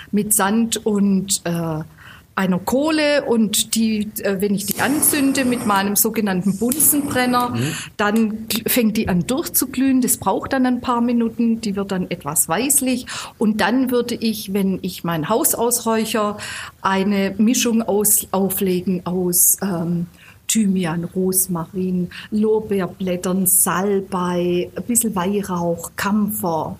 [0.10, 1.80] mit Sand und äh,
[2.38, 7.58] einer Kohle und die, äh, wenn ich die anzünde mit meinem sogenannten Bunsenbrenner,
[7.98, 10.00] dann gl- fängt die an durchzuglühen.
[10.00, 11.60] Das braucht dann ein paar Minuten.
[11.60, 13.06] Die wird dann etwas weißlich
[13.38, 16.38] und dann würde ich, wenn ich mein Haus ausräucher,
[16.82, 20.08] eine Mischung aus, auflegen aus ähm,
[20.48, 26.78] Thymian, Rosmarin, Lorbeerblättern, Salbei, ein bisschen Weihrauch, Kampfer.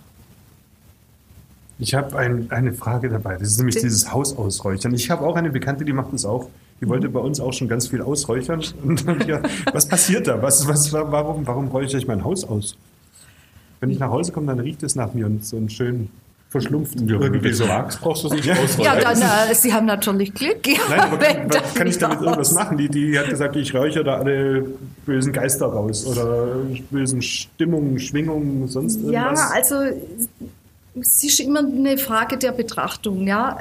[1.78, 3.34] Ich habe ein, eine Frage dabei.
[3.38, 4.94] Das ist nämlich Sie- dieses Haus ausräuchern.
[4.94, 6.50] Ich habe auch eine Bekannte, die macht das auch.
[6.82, 8.62] Die wollte bei uns auch schon ganz viel ausräuchern.
[8.84, 9.42] Und dann, ja,
[9.74, 10.42] was passiert da?
[10.42, 12.78] Was, was, warum, warum räuchere ich mein Haus aus?
[13.82, 16.10] Wenn ich nach Hause komme, dann riecht es nach mir und so einen schönen
[16.62, 17.66] verschlumpften Ja, wenn du so.
[17.66, 18.54] magst, brauchst du es nicht Ja.
[18.54, 18.84] ausräuchen.
[18.84, 20.66] Ja, dann, äh, Sie haben natürlich Glück.
[20.68, 22.78] Ja, Nein, aber kann, kann ich damit irgendwas machen?
[22.78, 24.66] Die, die hat gesagt, ich räuchere da alle
[25.06, 26.48] bösen Geister raus oder
[26.90, 29.52] bösen Stimmungen, Schwingungen, sonst Ja, irgendwas.
[29.52, 29.76] also
[31.00, 33.28] es ist immer eine Frage der Betrachtung.
[33.28, 33.58] Ja.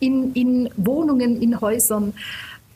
[0.00, 2.14] In, in Wohnungen, in Häusern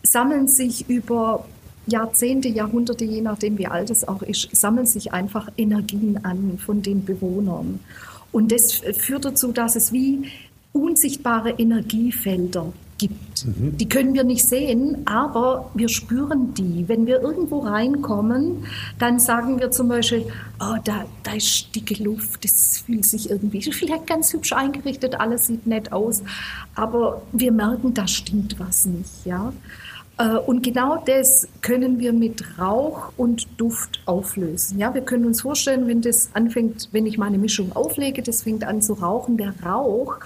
[0.03, 1.44] sammeln sich über
[1.87, 6.83] Jahrzehnte, Jahrhunderte, je nachdem wie alt es auch ist, sammeln sich einfach Energien an von
[6.83, 7.81] den Bewohnern.
[8.33, 10.25] Und das führt dazu, dass es wie
[10.73, 13.44] unsichtbare Energiefelder gibt.
[13.47, 16.85] Die können wir nicht sehen, aber wir spüren die.
[16.88, 18.64] Wenn wir irgendwo reinkommen,
[18.99, 20.27] dann sagen wir zum Beispiel,
[20.61, 25.20] oh, da, da ist dicke Luft, das fühlt sich irgendwie, ist vielleicht ganz hübsch eingerichtet,
[25.20, 26.23] alles sieht nett aus,
[26.75, 29.27] aber wir merken, da stimmt was nicht.
[29.27, 29.53] Ja?
[30.18, 34.79] Äh, Und genau das können wir mit Rauch und Duft auflösen.
[34.79, 38.64] Ja, wir können uns vorstellen, wenn das anfängt, wenn ich meine Mischung auflege, das fängt
[38.64, 39.37] an zu rauchen.
[39.37, 40.16] Der Rauch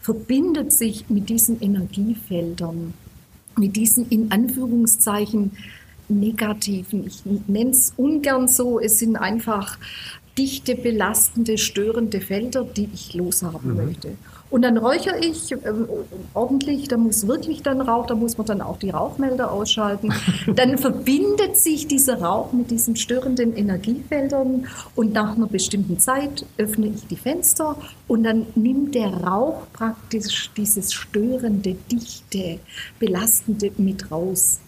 [0.00, 2.94] verbindet sich mit diesen Energiefeldern,
[3.56, 5.52] mit diesen in Anführungszeichen
[6.08, 7.06] negativen.
[7.06, 8.78] Ich nenne es ungern so.
[8.80, 9.78] Es sind einfach
[10.38, 14.16] dichte, belastende, störende Felder, die ich loshaben möchte.
[14.48, 15.88] Und dann räuchere ich ähm,
[16.32, 20.12] ordentlich, da muss wirklich dann Rauch, da muss man dann auch die Rauchmelder ausschalten.
[20.54, 26.86] Dann verbindet sich dieser Rauch mit diesen störenden Energiefeldern und nach einer bestimmten Zeit öffne
[26.86, 32.60] ich die Fenster und dann nimmt der Rauch praktisch dieses störende, dichte,
[32.98, 34.60] belastende mit raus.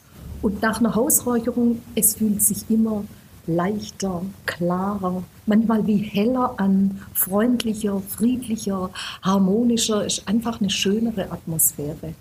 [0.42, 3.04] Und nach einer Hausräucherung, es fühlt sich immer
[3.48, 8.90] leichter, klarer, manchmal wie heller an, freundlicher, friedlicher,
[9.22, 12.14] harmonischer, ist einfach eine schönere Atmosphäre.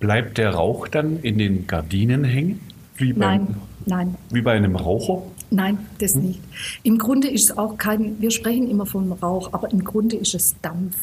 [0.00, 2.60] Bleibt der Rauch dann in den Gardinen hängen?
[2.96, 4.14] Wie bei, Nein, nein.
[4.30, 5.22] Wie bei einem Raucher?
[5.50, 6.40] Nein, das nicht.
[6.82, 10.34] Im Grunde ist es auch kein, wir sprechen immer von Rauch, aber im Grunde ist
[10.34, 10.96] es Dampf.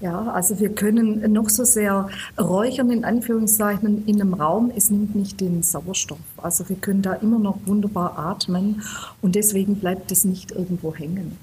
[0.00, 5.14] Ja, also wir können noch so sehr räuchern, in Anführungszeichen, in einem Raum, es nimmt
[5.14, 6.18] nicht den Sauerstoff.
[6.36, 8.82] Also wir können da immer noch wunderbar atmen
[9.22, 11.36] und deswegen bleibt es nicht irgendwo hängen.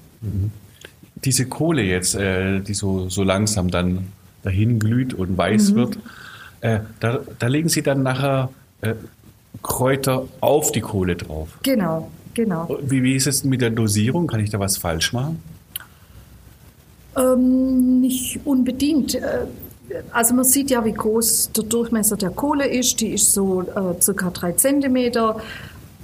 [1.24, 4.08] Diese Kohle jetzt, äh, die so, so langsam dann
[4.42, 5.98] dahin glüht und weiß wird,
[6.60, 8.50] äh, da, da legen Sie dann nachher
[8.82, 8.94] äh,
[9.62, 11.48] Kräuter auf die Kohle drauf.
[11.62, 12.78] Genau, genau.
[12.82, 14.26] Wie, wie ist es mit der Dosierung?
[14.26, 15.42] Kann ich da was falsch machen?
[17.16, 19.14] Ähm, nicht unbedingt.
[19.14, 19.46] Äh,
[20.12, 23.00] Also man sieht ja, wie groß der Durchmesser der Kohle ist.
[23.00, 25.40] Die ist so äh, circa drei Zentimeter.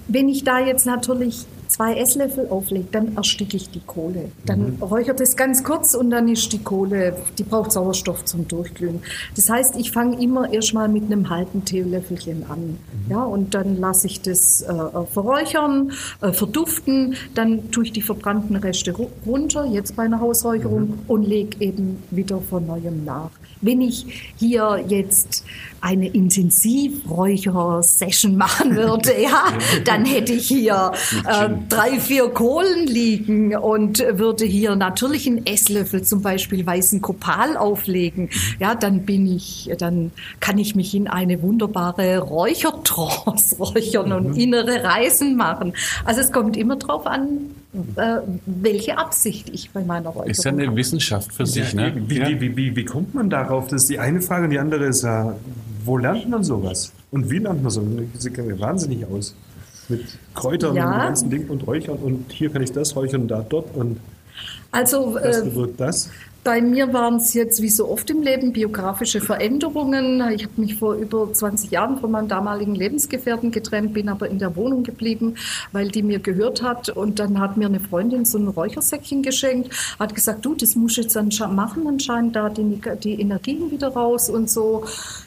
[0.06, 4.32] Wenn ich da jetzt natürlich zwei Esslöffel auflege, dann ersticke ich die Kohle.
[4.44, 9.02] Dann räuchert es ganz kurz und dann ist die Kohle, die braucht Sauerstoff zum Durchglühen.
[9.36, 12.76] Das heißt, ich fange immer erstmal mit einem halben Teelöffelchen an.
[13.08, 14.66] Ja, und dann lasse ich das äh,
[15.12, 20.98] verräuchern, äh, verduften, dann tue ich die verbrannten Reste ru- runter, jetzt bei einer Hausräucherung,
[21.06, 23.30] und lege eben wieder von neuem nach.
[23.60, 25.44] Wenn ich hier jetzt
[25.80, 29.44] eine Intensivräucher-Session machen würde, ja,
[29.84, 30.92] dann hätte ich hier
[31.26, 37.56] äh, drei, vier Kohlen liegen und würde hier natürlich einen Esslöffel zum Beispiel weißen Kopal
[37.56, 38.28] auflegen.
[38.58, 44.84] Ja, dann bin ich, dann kann ich mich in eine wunderbare Räuchertrance räuchern und innere
[44.84, 45.72] Reisen machen.
[46.04, 47.54] Also es kommt immer drauf an,
[47.96, 50.76] äh, welche Absicht ich bei meiner Räucherung Ist ja eine habe.
[50.76, 52.02] Wissenschaft für sich, Ja, ne?
[52.08, 52.28] Wie, Ja.
[52.28, 53.68] wie, wie, wie, wie kommt man darauf?
[53.68, 55.36] Das ist die eine Frage und die andere ist ja,
[55.84, 56.92] wo lernt man sowas?
[57.10, 57.88] Und wie lernt man sowas?
[58.14, 59.34] Das sieht ja wahnsinnig aus.
[59.88, 60.04] Mit
[60.34, 60.86] Kräutern Ja.
[60.86, 63.74] und dem ganzen Ding und Räuchern und hier kann ich das räuchern und da dort
[63.76, 63.98] und
[64.72, 66.10] Also das äh, bewirkt das.
[66.42, 70.26] Bei mir waren es jetzt wie so oft im Leben biografische Veränderungen.
[70.30, 74.38] Ich habe mich vor über 20 Jahren von meinem damaligen Lebensgefährten getrennt, bin aber in
[74.38, 75.34] der Wohnung geblieben,
[75.72, 76.88] weil die mir gehört hat.
[76.88, 80.96] Und dann hat mir eine Freundin so ein Räuchersäckchen geschenkt, hat gesagt, du, das musst
[80.96, 84.84] du jetzt ansche- machen, anscheinend da die, die Energien wieder raus und so.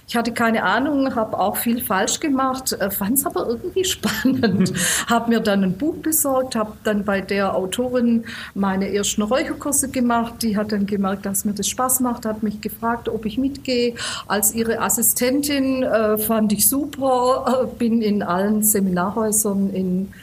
[0.08, 4.73] Ich hatte keine Ahnung, habe auch viel falsch gemacht, fand es aber irgendwie spannend.
[5.08, 10.41] habe mir dann ein Buch besorgt, habe dann bei der Autorin meine ersten Räucherkurse gemacht.
[10.41, 13.95] Die hat dann gemerkt, dass mir das Spaß macht, hat mich gefragt, ob ich mitgehe.
[14.28, 20.13] Als ihre Assistentin äh, fand ich super, äh, bin in allen Seminarhäusern in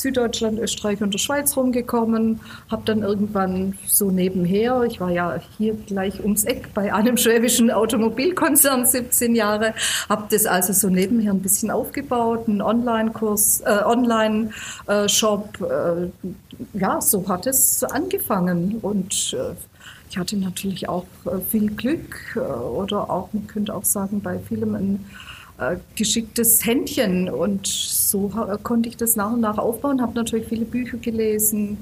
[0.00, 5.74] Süddeutschland, Österreich und der Schweiz rumgekommen, habe dann irgendwann so nebenher, ich war ja hier
[5.74, 9.74] gleich ums Eck bei einem schwäbischen Automobilkonzern 17 Jahre,
[10.08, 16.28] habe das also so nebenher ein bisschen aufgebaut, einen Online-Kurs, äh, Online-Shop, äh,
[16.78, 18.78] ja, so hat es angefangen.
[18.82, 19.54] Und äh,
[20.10, 24.38] ich hatte natürlich auch äh, viel Glück äh, oder auch, man könnte auch sagen, bei
[24.38, 25.06] vielem ein
[25.96, 27.28] geschicktes Händchen.
[27.28, 31.78] Und so ha- konnte ich das nach und nach aufbauen, habe natürlich viele Bücher gelesen,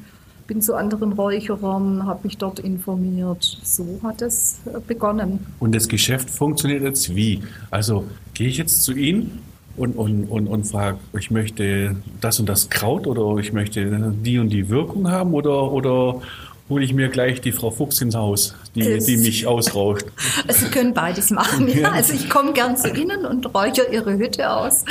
[0.47, 3.59] bin zu anderen Räucherern, habe mich dort informiert.
[3.63, 5.45] So hat es äh, begonnen.
[5.59, 7.43] Und das Geschäft funktioniert jetzt wie?
[7.71, 9.41] Also gehe ich jetzt zu Ihnen
[9.77, 14.39] und, und, und, und frage, ich möchte das und das Kraut oder ich möchte die
[14.39, 16.21] und die Wirkung haben oder, oder
[16.69, 20.07] hole ich mir gleich die Frau Fuchs ins Haus, die, Es- die mich ausrauscht.
[20.49, 21.69] Sie können beides machen.
[21.77, 21.93] Ja.
[21.93, 24.85] Also ich komme gern zu Ihnen und räuchere Ihre Hütte aus.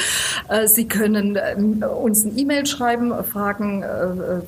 [0.49, 4.41] Äh, Sie können ähm, uns ein E-Mail schreiben, fragen äh,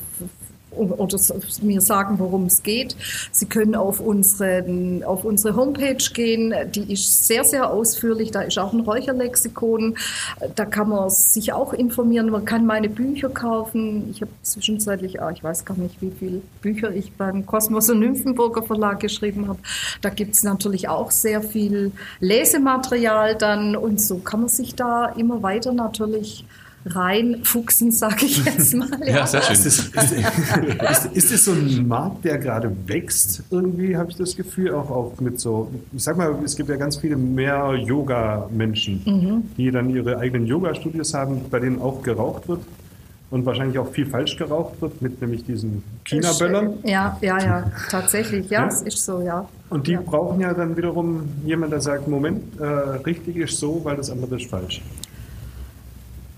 [0.78, 1.18] oder
[1.62, 2.96] mir sagen, worum es geht.
[3.32, 6.54] Sie können auf, unseren, auf unsere Homepage gehen.
[6.74, 8.32] Die ist sehr, sehr ausführlich.
[8.32, 9.98] Da ist auch ein Räucherlexikon.
[10.56, 12.30] Da kann man sich auch informieren.
[12.30, 14.10] Man kann meine Bücher kaufen.
[14.12, 18.00] Ich habe zwischenzeitlich, ah, ich weiß gar nicht, wie viele Bücher ich beim Kosmos und
[18.00, 19.60] Nymphenburger Verlag geschrieben habe.
[20.02, 23.76] Da gibt es natürlich auch sehr viel Lesematerial dann.
[23.76, 26.46] Und so kann man sich da immer weiter natürlich
[26.96, 28.88] reinfuchsen, sage ich jetzt mal.
[29.06, 29.54] Ja, sehr schön.
[29.56, 30.14] Ist, es- ist,
[31.06, 33.44] ist, ist es so ein Markt, der gerade wächst?
[33.52, 36.76] Irgendwie habe ich das Gefühl, auch, auch mit so, ich sag mal, es gibt ja
[36.78, 42.62] ganz viele mehr Yoga-Menschen, die dann ihre eigenen Yoga-Studios haben, bei denen auch geraucht wird
[43.30, 46.76] und wahrscheinlich auch viel falsch geraucht wird, mit nämlich diesen China-Böllern.
[46.84, 48.50] Ja, ja, ja, tatsächlich.
[48.50, 48.68] Ja, Ja?
[48.68, 49.48] es ist so, ja.
[49.70, 50.02] Und die ja.
[50.02, 54.38] brauchen ja dann wiederum jemand, der sagt, Moment, äh, richtig ist so, weil das andere
[54.38, 54.82] ist falsch.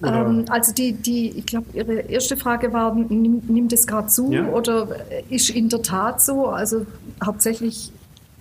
[0.03, 4.31] Ähm, also die, die, ich glaube, Ihre erste Frage war, nimm, nimmt es gerade zu
[4.31, 4.47] Ja.
[4.49, 4.87] oder
[5.29, 6.47] ist in der Tat so?
[6.47, 6.85] Also
[7.23, 7.91] hauptsächlich,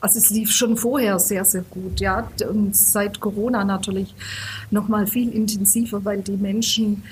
[0.01, 2.29] also es lief schon vorher sehr, sehr gut, ja.
[2.49, 4.15] Und seit Corona natürlich
[4.71, 7.03] noch mal viel intensiver, weil die Menschen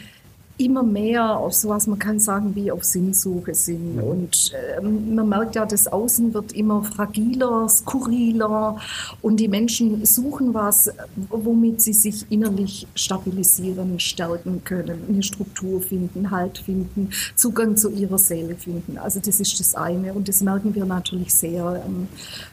[0.59, 4.01] immer mehr auf sowas, man kann sagen, wie auf Sinnsuche sind.
[4.01, 8.79] Und ähm, man merkt ja, das Außen wird immer fragiler, skurriler
[9.21, 10.91] und die Menschen suchen was,
[11.29, 18.19] womit sie sich innerlich stabilisieren, stärken können, eine Struktur finden, Halt finden, Zugang zu ihrer
[18.19, 18.99] Seele finden.
[18.99, 22.09] Also das ist das eine und das merken wir natürlich sehr am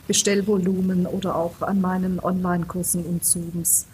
[0.08, 3.88] Bestellvolumen oder auch an meinen Online-Kursen und Zooms.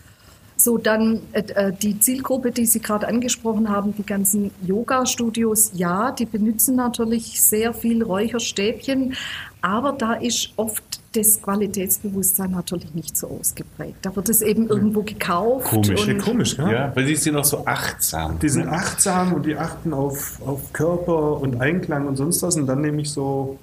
[0.60, 6.26] So, dann äh, die Zielgruppe, die Sie gerade angesprochen haben, die ganzen Yoga-Studios, ja, die
[6.26, 9.15] benutzen natürlich sehr viel Räucherstäbchen,
[9.62, 13.98] aber da ist oft das Qualitätsbewusstsein natürlich nicht so ausgeprägt.
[14.02, 15.67] Da wird es eben irgendwo gekauft.
[15.67, 16.72] Komisch, ja, und komisch, ja?
[16.72, 18.38] Ja, weil die sind auch so achtsam.
[18.39, 22.58] Die sind achtsam und die achten auf, auf Körper und Einklang und sonst was.
[22.58, 23.58] Und dann nehme ich so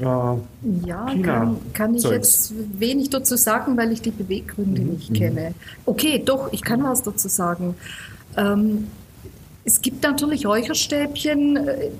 [0.00, 5.54] äh, Ja, kann, kann ich jetzt wenig dazu sagen, weil ich die Beweggründe nicht kenne.
[5.86, 7.74] Okay, doch, ich kann was dazu sagen.
[8.36, 8.86] Ähm,
[9.64, 11.90] es gibt natürlich Räucherstäbchen, äh,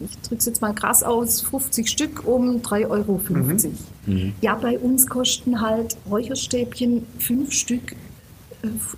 [0.00, 3.20] ich drücke es jetzt mal krass aus, 50 Stück um 3,50 Euro.
[4.40, 7.94] Ja, bei uns kosten halt Räucherstäbchen fünf Stück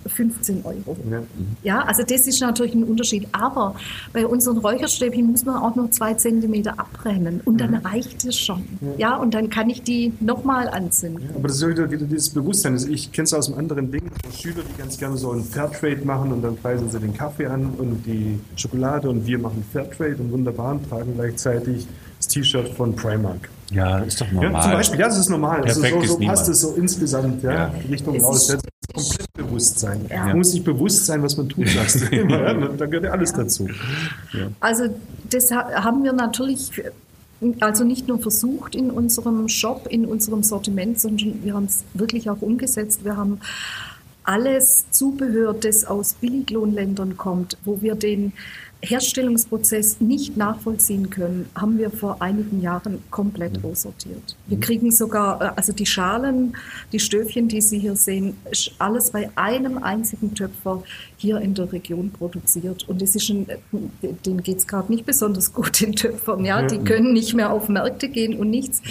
[0.07, 0.97] 15 Euro.
[1.09, 1.21] Ja.
[1.63, 3.27] Ja, also das ist natürlich ein Unterschied.
[3.31, 3.75] Aber
[4.11, 8.63] bei unseren Räucherstäbchen muss man auch noch zwei Zentimeter abbrennen und dann reicht es schon.
[8.97, 11.29] Ja, und dann kann ich die nochmal anzünden.
[11.35, 12.73] Aber das ist wieder, wieder dieses Bewusstsein.
[12.73, 14.03] Also ich kenne es aus einem anderen Ding.
[14.25, 17.45] So Schüler, die ganz gerne so ein Fairtrade machen und dann preisen sie den Kaffee
[17.47, 22.69] an und die Schokolade und wir machen Fairtrade und wunderbar und tragen gleichzeitig das T-Shirt
[22.69, 23.49] von Primark.
[23.71, 24.61] Ja, ist doch Ja, normal.
[24.61, 25.61] zum Beispiel, ja, das ist normal.
[25.63, 26.49] Also Perfekt so, so ist passt niemand.
[26.49, 27.71] es so insgesamt ja, Ja.
[27.89, 28.55] Richtung raus.
[29.53, 30.05] Bewusstsein.
[30.09, 30.25] Ja.
[30.27, 32.41] Man muss sich bewusst sein, was man tut, sagst du immer.
[32.41, 32.53] Ja?
[32.53, 33.67] Da gehört ja alles dazu.
[34.59, 34.83] Also
[35.29, 36.71] das ha- haben wir natürlich
[37.59, 42.29] also nicht nur versucht in unserem Shop, in unserem Sortiment, sondern wir haben es wirklich
[42.29, 43.03] auch umgesetzt.
[43.03, 43.39] Wir haben
[44.23, 48.31] alles Zubehör, das aus Billiglohnländern kommt, wo wir den
[48.83, 54.35] Herstellungsprozess nicht nachvollziehen können, haben wir vor einigen Jahren komplett aussortiert.
[54.47, 56.57] Wir kriegen sogar, äh, also die Schalen,
[56.91, 58.35] die Stöfchen, die Sie hier sehen,
[58.79, 60.83] alles bei einem einzigen Töpfer
[61.15, 62.87] hier in der Region produziert.
[62.89, 63.57] Und es ist ein, äh,
[64.25, 66.43] denen geht es gerade nicht besonders gut, den Töpfern.
[66.43, 66.61] Ja?
[66.61, 68.81] Die können nicht mehr auf Märkte gehen und nichts.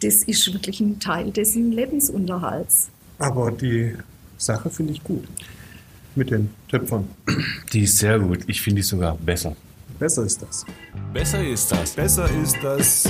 [0.00, 2.88] Das ist wirklich ein Teil dessen Lebensunterhalts.
[3.18, 3.94] Aber die
[4.38, 5.24] Sache finde ich gut.
[6.16, 7.08] Mit den Töpfern.
[7.72, 8.40] Die ist sehr gut.
[8.46, 9.56] Ich finde die sogar besser.
[9.98, 10.64] Besser ist das.
[11.12, 11.90] Besser ist das.
[11.92, 13.08] Besser ist das.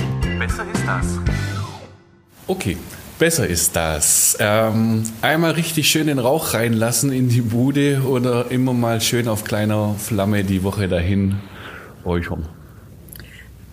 [2.47, 2.77] Okay,
[3.19, 4.37] besser ist das.
[4.39, 9.43] Ähm, einmal richtig schön den Rauch reinlassen in die Bude oder immer mal schön auf
[9.43, 11.37] kleiner Flamme die Woche dahin
[12.05, 12.47] räuchern.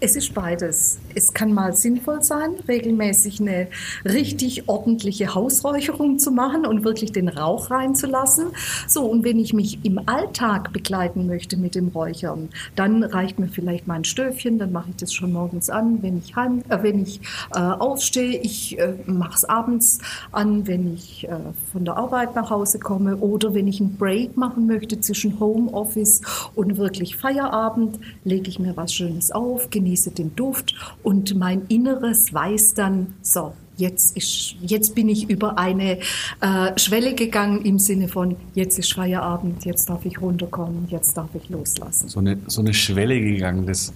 [0.04, 0.98] Es ist beides.
[1.14, 3.68] Es kann mal sinnvoll sein, regelmäßig eine
[4.04, 8.46] richtig ordentliche Hausräucherung zu machen und wirklich den Rauch reinzulassen.
[8.88, 13.46] So, und wenn ich mich im Alltag begleiten möchte mit dem Räuchern, dann reicht mir
[13.46, 17.00] vielleicht mein Stöfchen, dann mache ich das schon morgens an, wenn ich, heim, äh, wenn
[17.00, 17.20] ich
[17.54, 18.40] äh, aufstehe.
[18.40, 20.00] Ich äh, mache es abends
[20.32, 21.36] an, wenn ich äh,
[21.70, 26.22] von der Arbeit nach Hause komme oder wenn ich einen Break machen möchte zwischen Homeoffice
[26.56, 32.32] und wirklich Feierabend, lege ich mir was Schönes auf, genieße den Duft und mein Inneres
[32.32, 35.98] weiß dann, so, jetzt, ist, jetzt bin ich über eine
[36.40, 41.30] äh, Schwelle gegangen im Sinne von, jetzt ist Feierabend, jetzt darf ich runterkommen, jetzt darf
[41.34, 42.08] ich loslassen.
[42.08, 43.66] So eine, so eine Schwelle gegangen.
[43.66, 43.92] Das,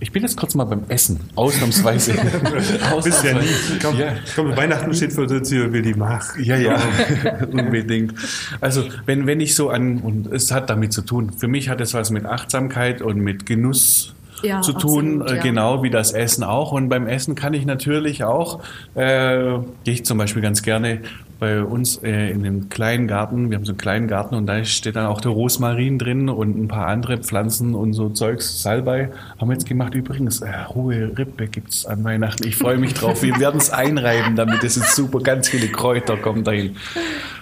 [0.00, 2.12] ich bin jetzt kurz mal beim Essen, ausnahmsweise.
[3.04, 3.46] Bist ja nie.
[3.80, 4.14] Komm, Ja.
[4.34, 6.36] komm, Weihnachten steht vor der Tür, Willi, mach.
[6.38, 6.80] Ja, ja,
[7.52, 8.14] unbedingt.
[8.60, 11.80] Also wenn, wenn ich so an, und es hat damit zu tun, für mich hat
[11.80, 15.42] es was mit Achtsamkeit und mit Genuss Ja, zu tun, absolut, äh, ja.
[15.42, 16.72] genau wie das Essen auch.
[16.72, 18.60] Und beim Essen kann ich natürlich auch,
[18.94, 21.00] äh, gehe ich zum Beispiel ganz gerne
[21.40, 24.64] bei uns äh, in dem kleinen Garten, wir haben so einen kleinen Garten und da
[24.64, 29.10] steht dann auch der Rosmarin drin und ein paar andere Pflanzen und so Zeugs, Salbei
[29.38, 29.94] haben wir jetzt gemacht.
[29.94, 32.46] Übrigens, äh, hohe Rippe gibt's an Weihnachten.
[32.46, 33.22] Ich freue mich drauf.
[33.22, 36.76] Wir werden es einreiben, damit es ist super, ganz viele Kräuter kommen dahin.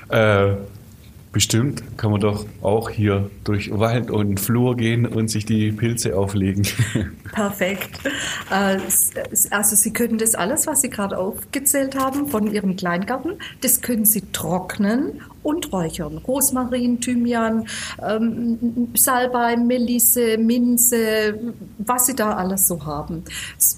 [0.09, 0.55] Äh,
[1.33, 6.15] Bestimmt kann man doch auch hier durch Wald und Flur gehen und sich die Pilze
[6.17, 6.67] auflegen.
[7.33, 8.01] Perfekt.
[8.51, 8.79] Äh,
[9.51, 14.05] Also Sie können das alles, was Sie gerade aufgezählt haben von Ihrem Kleingarten, das können
[14.05, 16.19] Sie trocknen und räuchern.
[16.19, 17.67] Rosmarin, Thymian,
[18.07, 21.39] ähm, Salbei, Melisse, Minze,
[21.79, 23.25] was Sie da alles so haben.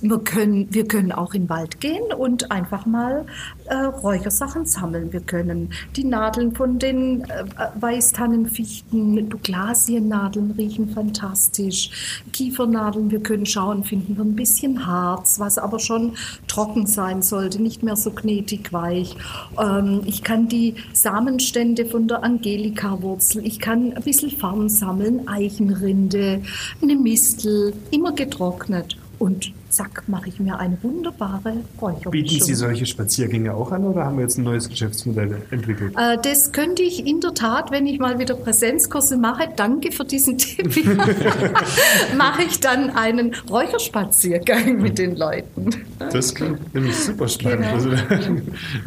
[0.02, 3.26] Wir können, wir können auch in den Wald gehen und einfach mal
[3.66, 5.12] äh, Räuchersachen sammeln.
[5.12, 7.44] Wir können die Nadeln von den äh,
[7.80, 12.22] Weißtannenfichten, Douglasiennadeln riechen fantastisch.
[12.32, 16.12] Kiefernadeln, wir können schauen, finden wir ein bisschen Harz, was aber schon
[16.46, 19.16] trocken sein sollte, nicht mehr so knetig weich.
[19.58, 23.46] Ähm, ich kann die Samenstängel Blütenstände von der Angelika-Wurzel.
[23.46, 26.42] Ich kann ein bisschen Farn sammeln, Eichenrinde,
[26.82, 28.96] eine Mistel, immer getrocknet.
[29.20, 32.12] Und zack, mache ich mir eine wunderbare Räuchermischung.
[32.12, 35.94] Bieten Sie solche Spaziergänge auch an oder haben wir jetzt ein neues Geschäftsmodell entwickelt?
[35.96, 40.04] Äh, das könnte ich in der Tat, wenn ich mal wieder Präsenzkurse mache, danke für
[40.04, 40.74] diesen Tipp,
[42.16, 45.70] mache ich dann einen Räucherspaziergang mit den Leuten.
[45.98, 47.62] Das klingt nämlich super spannend.
[47.62, 47.74] Genau.
[47.74, 47.90] Also,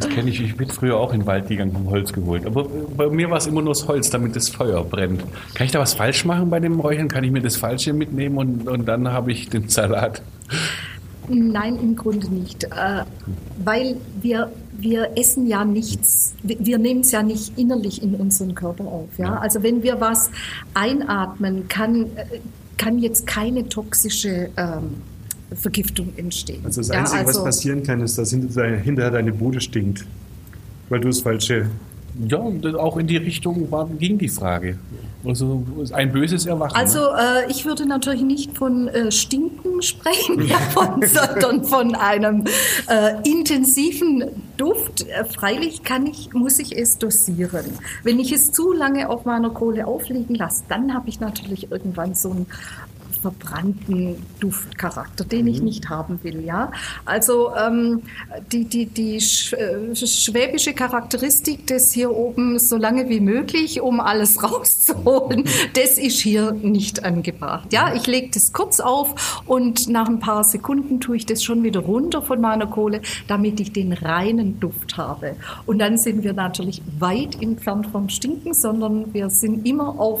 [0.00, 0.40] Das kenne ich.
[0.40, 2.46] Ich bin früher auch in den Wald gegangen, vom Holz geholt.
[2.46, 2.64] Aber
[2.96, 5.22] bei mir war es immer nur das Holz, damit das Feuer brennt.
[5.54, 7.08] Kann ich da was falsch machen bei dem Räuchern?
[7.08, 10.22] Kann ich mir das Falsche mitnehmen und, und dann habe ich den Salat?
[11.30, 13.04] Nein, im Grunde nicht, äh,
[13.62, 18.84] weil wir, wir essen ja nichts, wir nehmen es ja nicht innerlich in unseren Körper
[18.84, 19.08] auf.
[19.18, 19.36] Ja?
[19.38, 20.30] Also wenn wir was
[20.72, 22.38] einatmen, kann, äh,
[22.78, 24.94] kann jetzt keine toxische ähm,
[25.54, 26.60] Vergiftung entstehen.
[26.64, 30.06] also das Ja, Einzige, was also- passieren kann, ist, dass hinter- hinterher deine Bude stinkt.
[30.88, 31.66] Weil du das falsche.
[32.26, 32.38] Ja,
[32.78, 34.78] auch in die Richtung war, ging die Frage.
[35.24, 36.76] Also ein böses Erwachen.
[36.76, 42.44] Also äh, ich würde natürlich nicht von äh, Stinken sprechen, davon, sondern von einem
[42.88, 44.24] äh, intensiven
[44.56, 45.06] Duft.
[45.08, 47.64] Äh, freilich kann ich, muss ich es dosieren.
[48.04, 52.14] Wenn ich es zu lange auf meiner Kohle aufliegen lasse, dann habe ich natürlich irgendwann
[52.14, 52.46] so einen
[53.20, 56.44] verbrannten Duftcharakter, den ich nicht haben will.
[56.44, 56.72] Ja,
[57.04, 58.02] also ähm,
[58.52, 64.42] die die die äh, schwäbische Charakteristik des hier oben so lange wie möglich, um alles
[64.48, 65.44] rauszuholen,
[65.74, 67.72] das ist hier nicht angebracht.
[67.72, 71.62] Ja, ich lege das kurz auf und nach ein paar Sekunden tue ich das schon
[71.62, 75.36] wieder runter von meiner Kohle, damit ich den reinen Duft habe.
[75.66, 80.20] Und dann sind wir natürlich weit entfernt vom Stinken, sondern wir sind immer auf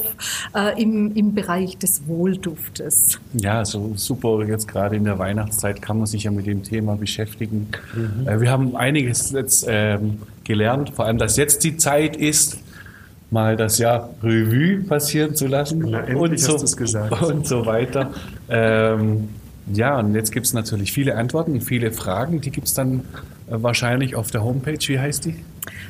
[0.54, 2.87] äh, im, im Bereich des Wohlduftes.
[3.34, 4.44] Ja, so super.
[4.46, 7.68] Jetzt gerade in der Weihnachtszeit kann man sich ja mit dem Thema beschäftigen.
[8.26, 12.58] Äh, wir haben einiges jetzt ähm, gelernt, vor allem, dass jetzt die Zeit ist,
[13.30, 16.56] mal das Jahr Revue passieren zu lassen Na, und, so,
[17.26, 18.10] und so weiter.
[18.48, 19.28] ähm,
[19.72, 22.40] ja, und jetzt gibt es natürlich viele Antworten, viele Fragen.
[22.40, 23.00] Die gibt es dann
[23.48, 24.78] äh, wahrscheinlich auf der Homepage.
[24.86, 25.44] Wie heißt die?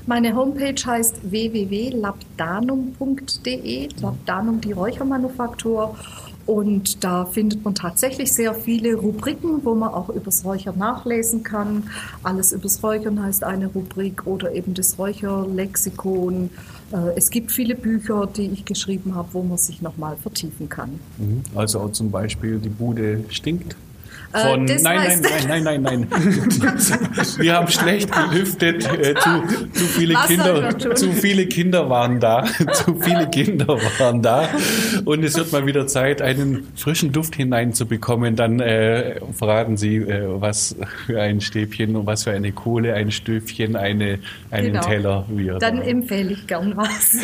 [0.06, 5.96] Meine Homepage heißt www.labdanum.de, Labdanum die Räuchermanufaktur.
[6.48, 11.90] Und da findet man tatsächlich sehr viele Rubriken, wo man auch übers Räuchern nachlesen kann.
[12.22, 16.48] Alles übers Räuchern heißt eine Rubrik oder eben das Räucherlexikon.
[16.90, 20.98] Äh, Es gibt viele Bücher, die ich geschrieben habe, wo man sich nochmal vertiefen kann.
[21.18, 21.42] Mhm.
[21.54, 23.76] Also zum Beispiel die Bude stinkt.
[24.32, 26.08] Äh, Von, nein, nein, nein, nein, nein, nein.
[27.38, 28.84] Wir haben schlecht gelüftet.
[28.86, 32.44] Äh, zu, zu, viele Kinder, zu viele Kinder waren da.
[32.72, 33.68] zu viele Kinder
[33.98, 34.48] waren da.
[35.06, 38.36] Und es wird mal wieder Zeit, einen frischen Duft hineinzubekommen.
[38.36, 40.76] Dann äh, verraten Sie, äh, was
[41.06, 44.18] für ein Stäbchen und was für eine Kohle, ein Stöfchen, eine,
[44.50, 44.82] einen Genau.
[44.82, 45.54] Teller wir.
[45.58, 47.16] Dann empfehle ich gern was.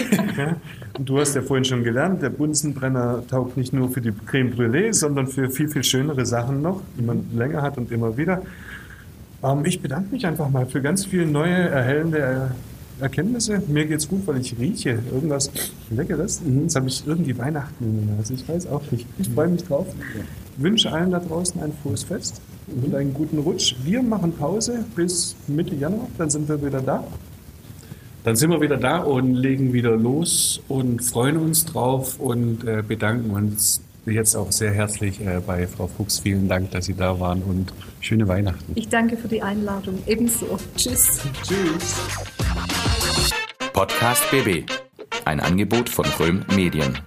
[0.98, 4.92] Du hast ja vorhin schon gelernt, der Bunsenbrenner taugt nicht nur für die Creme Brûlée,
[4.92, 8.42] sondern für viel, viel schönere Sachen noch, die man länger hat und immer wieder.
[9.42, 12.50] Ähm, ich bedanke mich einfach mal für ganz viele neue, erhellende Er-
[13.00, 13.60] Erkenntnisse.
[13.66, 15.50] Mir geht's gut, weil ich rieche irgendwas
[15.90, 16.40] Leckeres.
[16.62, 18.34] Jetzt habe ich irgendwie Weihnachten in der Nase.
[18.34, 19.04] Ich weiß auch nicht.
[19.18, 19.88] Ich freue mich drauf.
[20.58, 23.74] Wünsche allen da draußen ein frohes Fest und einen guten Rutsch.
[23.82, 27.02] Wir machen Pause bis Mitte Januar, dann sind wir wieder da.
[28.24, 32.82] Dann sind wir wieder da und legen wieder los und freuen uns drauf und äh,
[32.82, 36.20] bedanken uns jetzt auch sehr herzlich äh, bei Frau Fuchs.
[36.20, 38.72] Vielen Dank, dass Sie da waren und schöne Weihnachten.
[38.76, 39.98] Ich danke für die Einladung.
[40.06, 40.58] Ebenso.
[40.74, 41.20] Tschüss.
[41.42, 42.00] Tschüss.
[43.74, 44.70] Podcast BB.
[45.26, 46.98] Ein Angebot von Röhm Medien.